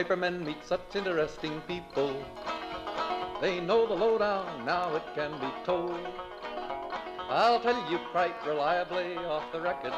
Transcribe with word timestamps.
newspapermen 0.00 0.44
meet 0.44 0.64
such 0.64 0.80
interesting 0.96 1.60
people. 1.66 2.14
They 3.40 3.60
know 3.60 3.86
the 3.86 3.94
lowdown, 3.94 4.64
now 4.64 4.94
it 4.94 5.02
can 5.14 5.32
be 5.40 5.50
told. 5.64 5.98
I'll 7.28 7.60
tell 7.60 7.90
you 7.90 7.98
quite 8.10 8.34
reliably 8.46 9.16
off 9.16 9.50
the 9.52 9.60
record 9.60 9.92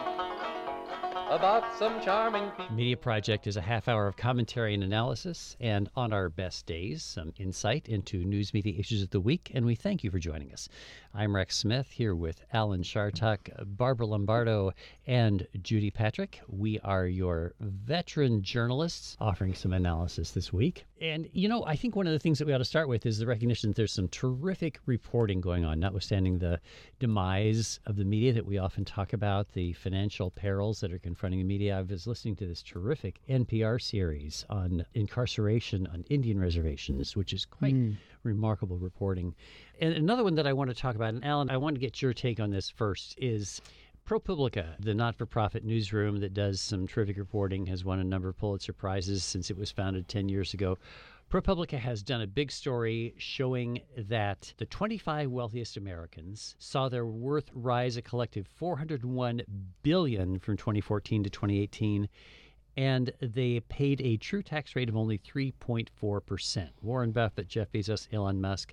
about 1.30 1.64
some 1.78 2.00
charming 2.02 2.50
people. 2.50 2.74
Media 2.74 2.96
Project 2.96 3.46
is 3.46 3.56
a 3.56 3.60
half 3.60 3.88
hour 3.88 4.06
of 4.06 4.16
commentary 4.16 4.74
and 4.74 4.82
analysis, 4.84 5.56
and 5.60 5.88
on 5.96 6.12
our 6.12 6.28
best 6.28 6.66
days, 6.66 7.02
some 7.02 7.32
insight 7.38 7.88
into 7.88 8.18
news 8.24 8.52
media 8.52 8.78
issues 8.78 9.02
of 9.02 9.10
the 9.10 9.20
week. 9.20 9.50
And 9.54 9.64
we 9.64 9.74
thank 9.74 10.04
you 10.04 10.10
for 10.10 10.18
joining 10.18 10.52
us. 10.52 10.68
I'm 11.14 11.36
Rex 11.36 11.58
Smith 11.58 11.90
here 11.90 12.14
with 12.14 12.42
Alan 12.54 12.82
Chartock, 12.82 13.50
Barbara 13.76 14.06
Lombardo, 14.06 14.72
and 15.06 15.46
Judy 15.60 15.90
Patrick. 15.90 16.40
We 16.48 16.80
are 16.80 17.06
your 17.06 17.52
veteran 17.60 18.42
journalists 18.42 19.18
offering 19.20 19.52
some 19.52 19.74
analysis 19.74 20.30
this 20.30 20.54
week. 20.54 20.86
And, 21.02 21.28
you 21.34 21.50
know, 21.50 21.66
I 21.66 21.76
think 21.76 21.96
one 21.96 22.06
of 22.06 22.14
the 22.14 22.18
things 22.18 22.38
that 22.38 22.46
we 22.46 22.54
ought 22.54 22.58
to 22.58 22.64
start 22.64 22.88
with 22.88 23.04
is 23.04 23.18
the 23.18 23.26
recognition 23.26 23.68
that 23.68 23.76
there's 23.76 23.92
some 23.92 24.08
terrific 24.08 24.78
reporting 24.86 25.42
going 25.42 25.66
on, 25.66 25.80
notwithstanding 25.80 26.38
the 26.38 26.60
demise 26.98 27.78
of 27.84 27.96
the 27.96 28.04
media 28.06 28.32
that 28.32 28.46
we 28.46 28.56
often 28.56 28.84
talk 28.84 29.12
about, 29.12 29.52
the 29.52 29.74
financial 29.74 30.30
perils 30.30 30.80
that 30.80 30.92
are 30.94 30.98
confronting 30.98 31.40
the 31.40 31.44
media. 31.44 31.78
I 31.78 31.82
was 31.82 32.06
listening 32.06 32.36
to 32.36 32.46
this 32.46 32.62
terrific 32.62 33.20
NPR 33.28 33.82
series 33.82 34.46
on 34.48 34.86
incarceration 34.94 35.86
on 35.88 36.04
Indian 36.08 36.40
reservations, 36.40 37.14
which 37.16 37.34
is 37.34 37.44
quite 37.44 37.74
mm. 37.74 37.96
Remarkable 38.22 38.78
reporting. 38.78 39.34
And 39.80 39.94
another 39.94 40.24
one 40.24 40.34
that 40.36 40.46
I 40.46 40.52
want 40.52 40.70
to 40.70 40.76
talk 40.76 40.94
about, 40.94 41.14
and 41.14 41.24
Alan, 41.24 41.50
I 41.50 41.56
want 41.56 41.74
to 41.74 41.80
get 41.80 42.02
your 42.02 42.12
take 42.12 42.40
on 42.40 42.50
this 42.50 42.70
first, 42.70 43.14
is 43.18 43.60
ProPublica, 44.06 44.76
the 44.80 44.94
not 44.94 45.16
for 45.16 45.26
profit 45.26 45.64
newsroom 45.64 46.18
that 46.20 46.34
does 46.34 46.60
some 46.60 46.86
terrific 46.86 47.16
reporting, 47.16 47.66
has 47.66 47.84
won 47.84 48.00
a 48.00 48.04
number 48.04 48.28
of 48.28 48.36
Pulitzer 48.36 48.72
Prizes 48.72 49.22
since 49.22 49.50
it 49.50 49.56
was 49.56 49.70
founded 49.70 50.08
10 50.08 50.28
years 50.28 50.54
ago. 50.54 50.76
ProPublica 51.30 51.78
has 51.78 52.02
done 52.02 52.20
a 52.20 52.26
big 52.26 52.52
story 52.52 53.14
showing 53.16 53.80
that 53.96 54.52
the 54.58 54.66
25 54.66 55.30
wealthiest 55.30 55.78
Americans 55.78 56.56
saw 56.58 56.90
their 56.90 57.06
worth 57.06 57.48
rise 57.54 57.96
a 57.96 58.02
collective 58.02 58.46
401 58.46 59.40
billion 59.82 60.38
from 60.38 60.58
2014 60.58 61.24
to 61.24 61.30
2018 61.30 62.08
and 62.76 63.12
they 63.20 63.60
paid 63.60 64.00
a 64.00 64.16
true 64.16 64.42
tax 64.42 64.74
rate 64.74 64.88
of 64.88 64.96
only 64.96 65.18
3.4%. 65.18 66.68
Warren 66.82 67.12
Buffett, 67.12 67.48
Jeff 67.48 67.70
Bezos, 67.72 68.08
Elon 68.12 68.40
Musk. 68.40 68.72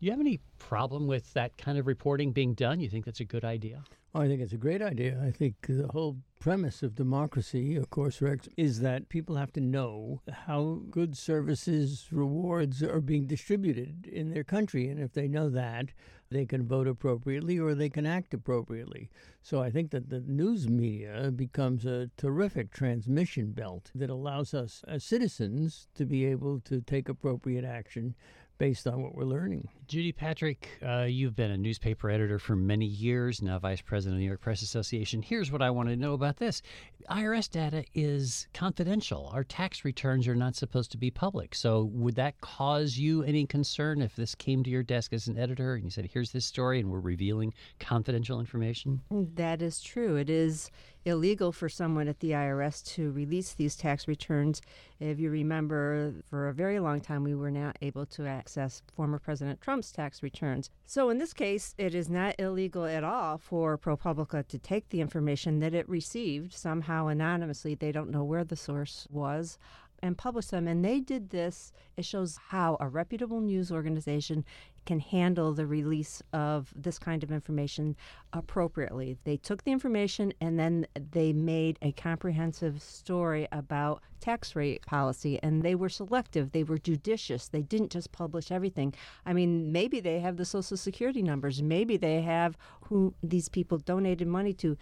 Do 0.00 0.06
you 0.06 0.12
have 0.12 0.20
any 0.20 0.40
problem 0.58 1.06
with 1.06 1.32
that 1.34 1.56
kind 1.56 1.78
of 1.78 1.86
reporting 1.86 2.32
being 2.32 2.54
done? 2.54 2.80
You 2.80 2.88
think 2.88 3.04
that's 3.04 3.20
a 3.20 3.24
good 3.24 3.44
idea? 3.44 3.84
I 4.14 4.26
think 4.26 4.42
it's 4.42 4.52
a 4.52 4.58
great 4.58 4.82
idea. 4.82 5.18
I 5.24 5.30
think 5.30 5.54
the 5.66 5.88
whole 5.88 6.18
premise 6.38 6.82
of 6.82 6.94
democracy, 6.94 7.76
of 7.76 7.88
course, 7.88 8.20
Rex, 8.20 8.48
is 8.56 8.80
that 8.80 9.08
people 9.08 9.36
have 9.36 9.52
to 9.54 9.60
know 9.60 10.20
how 10.30 10.82
good 10.90 11.16
services, 11.16 12.08
rewards 12.10 12.82
are 12.82 13.00
being 13.00 13.26
distributed 13.26 14.06
in 14.06 14.34
their 14.34 14.44
country. 14.44 14.88
And 14.88 15.00
if 15.00 15.14
they 15.14 15.28
know 15.28 15.48
that, 15.50 15.92
they 16.32 16.46
can 16.46 16.66
vote 16.66 16.88
appropriately 16.88 17.58
or 17.58 17.74
they 17.74 17.88
can 17.88 18.06
act 18.06 18.34
appropriately. 18.34 19.10
So 19.42 19.62
I 19.62 19.70
think 19.70 19.90
that 19.90 20.08
the 20.08 20.20
news 20.20 20.68
media 20.68 21.30
becomes 21.30 21.84
a 21.84 22.10
terrific 22.16 22.72
transmission 22.72 23.52
belt 23.52 23.90
that 23.94 24.10
allows 24.10 24.54
us 24.54 24.82
as 24.88 25.04
citizens 25.04 25.88
to 25.94 26.04
be 26.04 26.24
able 26.24 26.60
to 26.60 26.80
take 26.80 27.08
appropriate 27.08 27.64
action 27.64 28.14
based 28.62 28.86
on 28.86 29.02
what 29.02 29.16
we're 29.16 29.24
learning. 29.24 29.68
Judy 29.88 30.12
Patrick, 30.12 30.68
uh, 30.86 31.02
you've 31.02 31.34
been 31.34 31.50
a 31.50 31.56
newspaper 31.56 32.08
editor 32.08 32.38
for 32.38 32.54
many 32.54 32.86
years, 32.86 33.42
now 33.42 33.58
vice 33.58 33.80
president 33.80 34.14
of 34.14 34.18
the 34.18 34.20
New 34.20 34.28
York 34.28 34.40
Press 34.40 34.62
Association. 34.62 35.20
Here's 35.20 35.50
what 35.50 35.60
I 35.60 35.68
want 35.70 35.88
to 35.88 35.96
know 35.96 36.12
about 36.12 36.36
this 36.36 36.62
IRS 37.10 37.50
data 37.50 37.84
is 37.92 38.46
confidential. 38.54 39.28
Our 39.34 39.42
tax 39.42 39.84
returns 39.84 40.28
are 40.28 40.36
not 40.36 40.54
supposed 40.54 40.92
to 40.92 40.96
be 40.96 41.10
public. 41.10 41.56
So, 41.56 41.90
would 41.92 42.14
that 42.14 42.40
cause 42.40 42.96
you 42.96 43.24
any 43.24 43.46
concern 43.46 44.00
if 44.00 44.14
this 44.14 44.36
came 44.36 44.62
to 44.62 44.70
your 44.70 44.84
desk 44.84 45.12
as 45.12 45.26
an 45.26 45.36
editor 45.36 45.74
and 45.74 45.82
you 45.82 45.90
said, 45.90 46.08
here's 46.12 46.30
this 46.30 46.46
story 46.46 46.78
and 46.78 46.88
we're 46.88 47.00
revealing 47.00 47.52
confidential 47.80 48.38
information? 48.38 49.00
That 49.10 49.60
is 49.60 49.80
true. 49.82 50.14
It 50.14 50.30
is 50.30 50.70
illegal 51.04 51.52
for 51.52 51.68
someone 51.68 52.08
at 52.08 52.20
the 52.20 52.30
IRS 52.30 52.84
to 52.94 53.10
release 53.12 53.54
these 53.54 53.76
tax 53.76 54.06
returns. 54.06 54.62
If 55.00 55.18
you 55.18 55.30
remember, 55.30 56.14
for 56.28 56.48
a 56.48 56.54
very 56.54 56.78
long 56.78 57.00
time, 57.00 57.24
we 57.24 57.34
were 57.34 57.50
not 57.50 57.76
able 57.82 58.06
to 58.06 58.26
access 58.26 58.82
former 58.94 59.18
President 59.18 59.60
Trump's 59.60 59.90
tax 59.90 60.22
returns. 60.22 60.70
So, 60.86 61.10
in 61.10 61.18
this 61.18 61.32
case, 61.32 61.74
it 61.76 61.94
is 61.94 62.08
not 62.08 62.36
illegal 62.38 62.84
at 62.84 63.02
all 63.02 63.38
for 63.38 63.76
ProPublica 63.76 64.46
to 64.46 64.58
take 64.58 64.88
the 64.90 65.00
information 65.00 65.58
that 65.60 65.74
it 65.74 65.88
received 65.88 66.52
somehow 66.52 67.08
anonymously. 67.08 67.74
They 67.74 67.92
don't 67.92 68.10
know 68.10 68.24
where 68.24 68.44
the 68.44 68.56
source 68.56 69.06
was 69.10 69.58
and 70.02 70.18
publish 70.18 70.46
them. 70.46 70.66
And 70.66 70.84
they 70.84 71.00
did 71.00 71.30
this. 71.30 71.72
It 71.96 72.04
shows 72.04 72.38
how 72.48 72.76
a 72.80 72.88
reputable 72.88 73.40
news 73.40 73.70
organization 73.70 74.44
can 74.84 74.98
handle 74.98 75.52
the 75.52 75.66
release 75.66 76.22
of 76.32 76.72
this 76.74 76.98
kind 76.98 77.22
of 77.22 77.30
information 77.30 77.96
appropriately. 78.32 79.16
They 79.24 79.36
took 79.36 79.62
the 79.62 79.70
information 79.70 80.32
and 80.40 80.58
then 80.58 80.86
they 81.12 81.32
made 81.32 81.78
a 81.82 81.92
comprehensive 81.92 82.82
story 82.82 83.46
about 83.52 84.02
tax 84.20 84.56
rate 84.56 84.84
policy 84.86 85.38
and 85.42 85.62
they 85.62 85.74
were 85.74 85.88
selective, 85.88 86.52
they 86.52 86.64
were 86.64 86.78
judicious. 86.78 87.48
They 87.48 87.62
didn't 87.62 87.92
just 87.92 88.12
publish 88.12 88.50
everything. 88.50 88.94
I 89.24 89.32
mean, 89.32 89.70
maybe 89.70 90.00
they 90.00 90.18
have 90.20 90.36
the 90.36 90.44
social 90.44 90.76
security 90.76 91.22
numbers, 91.22 91.62
maybe 91.62 91.96
they 91.96 92.22
have 92.22 92.56
who 92.82 93.14
these 93.22 93.48
people 93.48 93.78
donated 93.78 94.26
money 94.26 94.52
to 94.54 94.76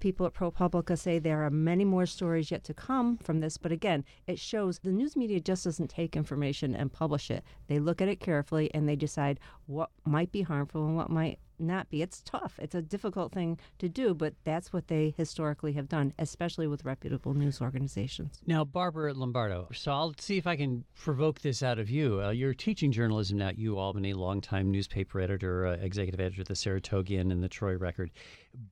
people 0.00 0.26
at 0.26 0.34
ProPublica 0.34 0.98
say 0.98 1.18
there 1.18 1.42
are 1.44 1.50
many 1.50 1.84
more 1.84 2.06
stories 2.06 2.50
yet 2.50 2.64
to 2.64 2.74
come 2.74 3.16
from 3.18 3.40
this. 3.40 3.56
But 3.56 3.72
again, 3.72 4.04
it 4.26 4.38
shows 4.38 4.65
the 4.72 4.92
news 4.92 5.16
media 5.16 5.40
just 5.40 5.64
doesn't 5.64 5.88
take 5.88 6.16
information 6.16 6.74
and 6.74 6.92
publish 6.92 7.30
it. 7.30 7.44
They 7.66 7.78
look 7.78 8.00
at 8.00 8.08
it 8.08 8.20
carefully 8.20 8.70
and 8.74 8.88
they 8.88 8.96
decide 8.96 9.40
what 9.66 9.90
might 10.04 10.32
be 10.32 10.42
harmful 10.42 10.86
and 10.86 10.96
what 10.96 11.10
might 11.10 11.38
not 11.58 11.88
be. 11.88 12.02
It's 12.02 12.20
tough. 12.22 12.58
It's 12.60 12.74
a 12.74 12.82
difficult 12.82 13.32
thing 13.32 13.58
to 13.78 13.88
do, 13.88 14.14
but 14.14 14.34
that's 14.44 14.72
what 14.72 14.88
they 14.88 15.14
historically 15.16 15.72
have 15.72 15.88
done, 15.88 16.12
especially 16.18 16.66
with 16.66 16.84
reputable 16.84 17.34
news 17.34 17.60
organizations. 17.60 18.40
Now, 18.46 18.64
Barbara 18.64 19.14
Lombardo, 19.14 19.68
so 19.72 19.92
I'll 19.92 20.14
see 20.18 20.36
if 20.36 20.46
I 20.46 20.56
can 20.56 20.84
provoke 20.94 21.40
this 21.40 21.62
out 21.62 21.78
of 21.78 21.88
you. 21.88 22.22
Uh, 22.22 22.30
you're 22.30 22.54
teaching 22.54 22.92
journalism 22.92 23.38
now 23.38 23.48
at 23.48 23.58
U 23.58 23.78
Albany, 23.78 24.12
longtime 24.12 24.70
newspaper 24.70 25.20
editor, 25.20 25.66
uh, 25.66 25.72
executive 25.76 26.20
editor 26.20 26.42
of 26.42 26.48
the 26.48 26.54
Saratogian 26.54 27.32
and 27.32 27.42
the 27.42 27.48
Troy 27.48 27.76
Record. 27.76 28.10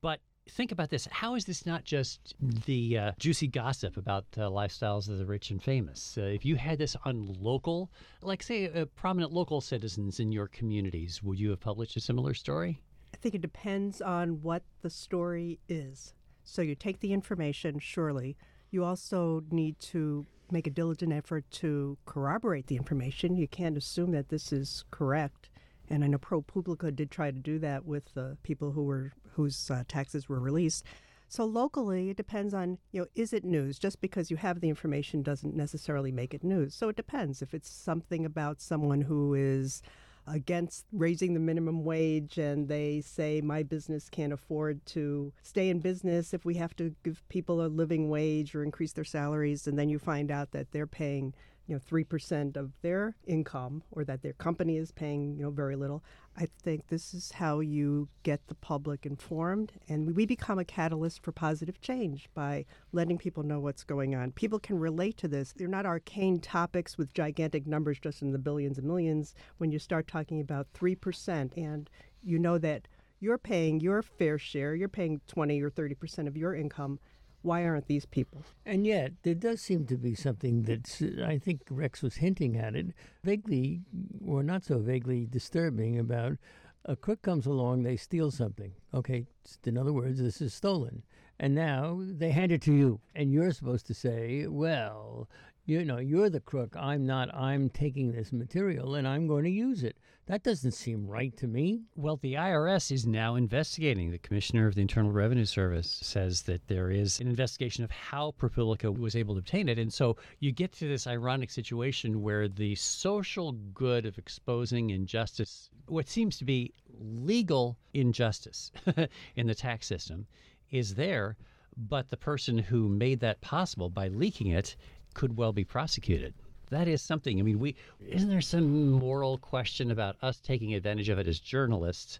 But 0.01 0.19
think 0.49 0.71
about 0.71 0.89
this. 0.89 1.07
How 1.11 1.35
is 1.35 1.45
this 1.45 1.65
not 1.65 1.83
just 1.83 2.35
the 2.39 2.97
uh, 2.97 3.11
juicy 3.19 3.47
gossip 3.47 3.97
about 3.97 4.25
uh, 4.37 4.41
lifestyles 4.41 5.09
of 5.09 5.17
the 5.17 5.25
rich 5.25 5.51
and 5.51 5.61
famous? 5.61 6.17
Uh, 6.17 6.21
if 6.21 6.45
you 6.45 6.55
had 6.55 6.77
this 6.77 6.95
on 7.05 7.35
local, 7.39 7.91
like 8.21 8.43
say, 8.43 8.67
uh, 8.67 8.85
prominent 8.95 9.31
local 9.31 9.61
citizens 9.61 10.19
in 10.19 10.31
your 10.31 10.47
communities, 10.47 11.21
would 11.23 11.39
you 11.39 11.49
have 11.49 11.59
published 11.59 11.97
a 11.97 12.01
similar 12.01 12.33
story? 12.33 12.81
I 13.13 13.17
think 13.17 13.35
it 13.35 13.41
depends 13.41 14.01
on 14.01 14.41
what 14.41 14.63
the 14.81 14.89
story 14.89 15.59
is. 15.67 16.13
So 16.43 16.61
you 16.61 16.75
take 16.75 16.99
the 16.99 17.13
information, 17.13 17.79
surely. 17.79 18.37
You 18.71 18.83
also 18.83 19.43
need 19.49 19.79
to 19.79 20.25
make 20.51 20.67
a 20.67 20.71
diligent 20.71 21.11
effort 21.11 21.49
to 21.49 21.97
corroborate 22.05 22.67
the 22.67 22.75
information. 22.75 23.35
You 23.35 23.47
can't 23.47 23.77
assume 23.77 24.11
that 24.11 24.29
this 24.29 24.51
is 24.51 24.83
correct. 24.91 25.49
And 25.89 26.03
I 26.03 26.07
know 26.07 26.17
ProPublica 26.17 26.95
did 26.95 27.09
try 27.09 27.31
to 27.31 27.39
do 27.39 27.57
that 27.59 27.85
with 27.85 28.13
the 28.13 28.37
people 28.43 28.71
who 28.71 28.83
were 28.83 29.13
whose 29.35 29.69
uh, 29.69 29.83
taxes 29.87 30.27
were 30.27 30.39
released. 30.39 30.85
So 31.27 31.45
locally, 31.45 32.09
it 32.09 32.17
depends 32.17 32.53
on 32.53 32.77
you 32.91 33.01
know 33.01 33.07
is 33.15 33.33
it 33.33 33.43
news? 33.43 33.79
Just 33.79 34.01
because 34.01 34.31
you 34.31 34.37
have 34.37 34.59
the 34.59 34.69
information 34.69 35.21
doesn't 35.21 35.55
necessarily 35.55 36.11
make 36.11 36.33
it 36.33 36.43
news. 36.43 36.75
So 36.75 36.89
it 36.89 36.95
depends. 36.95 37.41
If 37.41 37.53
it's 37.53 37.69
something 37.69 38.25
about 38.25 38.61
someone 38.61 39.01
who 39.01 39.33
is 39.33 39.81
against 40.27 40.85
raising 40.91 41.33
the 41.33 41.39
minimum 41.39 41.83
wage 41.83 42.37
and 42.37 42.67
they 42.67 43.01
say 43.01 43.41
my 43.41 43.61
business 43.61 44.09
can't 44.09 44.33
afford 44.33 44.83
to 44.87 45.31
stay 45.43 45.69
in 45.69 45.79
business 45.79 46.33
if 46.33 46.45
we 46.45 46.55
have 46.55 46.75
to 46.75 46.95
give 47.03 47.21
people 47.29 47.63
a 47.63 47.67
living 47.67 48.09
wage 48.09 48.55
or 48.55 48.63
increase 48.63 48.93
their 48.93 49.03
salaries 49.03 49.67
and 49.67 49.77
then 49.77 49.87
you 49.87 49.99
find 49.99 50.31
out 50.31 50.51
that 50.51 50.71
they're 50.71 50.87
paying 50.87 51.33
you 51.67 51.75
know, 51.75 51.81
3% 51.89 52.55
of 52.55 52.71
their 52.81 53.15
income 53.25 53.83
or 53.91 54.03
that 54.03 54.21
their 54.21 54.33
company 54.33 54.77
is 54.77 54.91
paying, 54.91 55.35
you 55.35 55.43
know, 55.43 55.49
very 55.49 55.75
little. 55.75 56.03
I 56.37 56.47
think 56.61 56.87
this 56.87 57.13
is 57.13 57.31
how 57.31 57.59
you 57.59 58.07
get 58.23 58.47
the 58.47 58.55
public 58.55 59.05
informed 59.05 59.71
and 59.87 60.15
we 60.15 60.25
become 60.25 60.59
a 60.59 60.65
catalyst 60.65 61.23
for 61.23 61.31
positive 61.31 61.81
change 61.81 62.29
by 62.33 62.65
letting 62.91 63.17
people 63.17 63.43
know 63.43 63.59
what's 63.59 63.83
going 63.83 64.15
on. 64.15 64.31
People 64.31 64.59
can 64.59 64.77
relate 64.77 65.17
to 65.17 65.27
this. 65.27 65.53
They're 65.53 65.67
not 65.67 65.85
arcane 65.85 66.39
topics 66.39 66.97
with 66.97 67.13
gigantic 67.13 67.65
numbers 67.65 67.99
just 67.99 68.21
in 68.21 68.31
the 68.31 68.37
billions 68.37 68.77
and 68.77 68.87
millions 68.87 69.33
when 69.57 69.71
you 69.71 69.79
start 69.79 70.07
talking 70.07 70.41
about 70.41 70.67
3% 70.73 71.57
and 71.57 71.89
you 72.21 72.37
know 72.37 72.57
that 72.59 72.87
you're 73.19 73.37
paying 73.37 73.79
your 73.79 74.01
fair 74.01 74.37
share, 74.37 74.75
you're 74.75 74.89
paying 74.89 75.21
20 75.27 75.61
or 75.61 75.71
30% 75.71 76.27
of 76.27 76.37
your 76.37 76.53
income 76.53 76.99
why 77.45 77.63
aren't 77.63 77.87
these 77.87 78.05
people? 78.05 78.43
And 78.65 78.85
yet, 78.85 79.13
there 79.23 79.35
does 79.35 79.61
seem 79.61 79.85
to 79.85 79.97
be 79.97 80.15
something 80.15 80.63
that's, 80.63 81.01
I 81.23 81.37
think 81.37 81.61
Rex 81.69 82.01
was 82.01 82.15
hinting 82.15 82.57
at 82.57 82.75
it, 82.75 82.87
vaguely 83.23 83.81
or 84.25 84.43
not 84.43 84.63
so 84.63 84.79
vaguely 84.79 85.25
disturbing 85.25 85.99
about 85.99 86.37
a 86.85 86.95
crook 86.95 87.21
comes 87.21 87.45
along, 87.45 87.83
they 87.83 87.97
steal 87.97 88.31
something. 88.31 88.73
Okay, 88.93 89.25
in 89.65 89.77
other 89.77 89.93
words, 89.93 90.19
this 90.19 90.41
is 90.41 90.53
stolen. 90.53 91.03
And 91.39 91.53
now 91.53 92.01
they 92.01 92.31
hand 92.31 92.51
it 92.51 92.61
to 92.63 92.73
you. 92.73 93.01
And 93.13 93.31
you're 93.31 93.51
supposed 93.51 93.87
to 93.87 93.93
say, 93.93 94.47
well, 94.47 95.27
You 95.67 95.83
know, 95.83 95.97
you're 95.97 96.29
the 96.29 96.39
crook. 96.39 96.75
I'm 96.77 97.07
not. 97.07 97.33
I'm 97.33 97.69
taking 97.69 98.11
this 98.11 98.31
material 98.31 98.93
and 98.93 99.07
I'm 99.07 99.25
going 99.25 99.45
to 99.45 99.49
use 99.49 99.83
it. 99.83 99.97
That 100.27 100.43
doesn't 100.43 100.73
seem 100.73 101.07
right 101.07 101.35
to 101.37 101.47
me. 101.47 101.81
Well, 101.95 102.17
the 102.17 102.35
IRS 102.35 102.91
is 102.91 103.07
now 103.07 103.33
investigating. 103.33 104.11
The 104.11 104.19
Commissioner 104.19 104.67
of 104.67 104.75
the 104.75 104.81
Internal 104.81 105.11
Revenue 105.11 105.45
Service 105.45 105.89
says 106.03 106.43
that 106.43 106.67
there 106.67 106.91
is 106.91 107.19
an 107.19 107.27
investigation 107.27 107.83
of 107.83 107.89
how 107.89 108.35
ProPublica 108.37 108.95
was 108.95 109.15
able 109.15 109.33
to 109.33 109.39
obtain 109.39 109.67
it. 109.67 109.79
And 109.79 109.91
so 109.91 110.17
you 110.39 110.51
get 110.51 110.71
to 110.73 110.87
this 110.87 111.07
ironic 111.07 111.49
situation 111.49 112.21
where 112.21 112.47
the 112.47 112.75
social 112.75 113.53
good 113.73 114.05
of 114.05 114.19
exposing 114.19 114.91
injustice, 114.91 115.71
what 115.87 116.07
seems 116.07 116.37
to 116.37 116.45
be 116.45 116.73
legal 116.99 117.79
injustice 117.95 118.71
in 119.35 119.47
the 119.47 119.55
tax 119.55 119.87
system, 119.87 120.27
is 120.69 120.93
there, 120.93 121.37
but 121.75 122.09
the 122.09 122.17
person 122.17 122.57
who 122.57 122.87
made 122.87 123.19
that 123.19 123.41
possible 123.41 123.89
by 123.89 124.07
leaking 124.07 124.47
it 124.47 124.75
could 125.15 125.35
well 125.35 125.51
be 125.51 125.63
prosecuted 125.63 126.35
that 126.69 126.87
is 126.87 127.01
something. 127.01 127.39
I 127.39 127.43
mean, 127.43 127.59
we 127.59 127.75
isn't 128.05 128.29
there 128.29 128.41
some 128.41 128.91
moral 128.91 129.37
question 129.37 129.91
about 129.91 130.15
us 130.21 130.39
taking 130.39 130.73
advantage 130.73 131.09
of 131.09 131.19
it 131.19 131.27
as 131.27 131.39
journalists, 131.39 132.19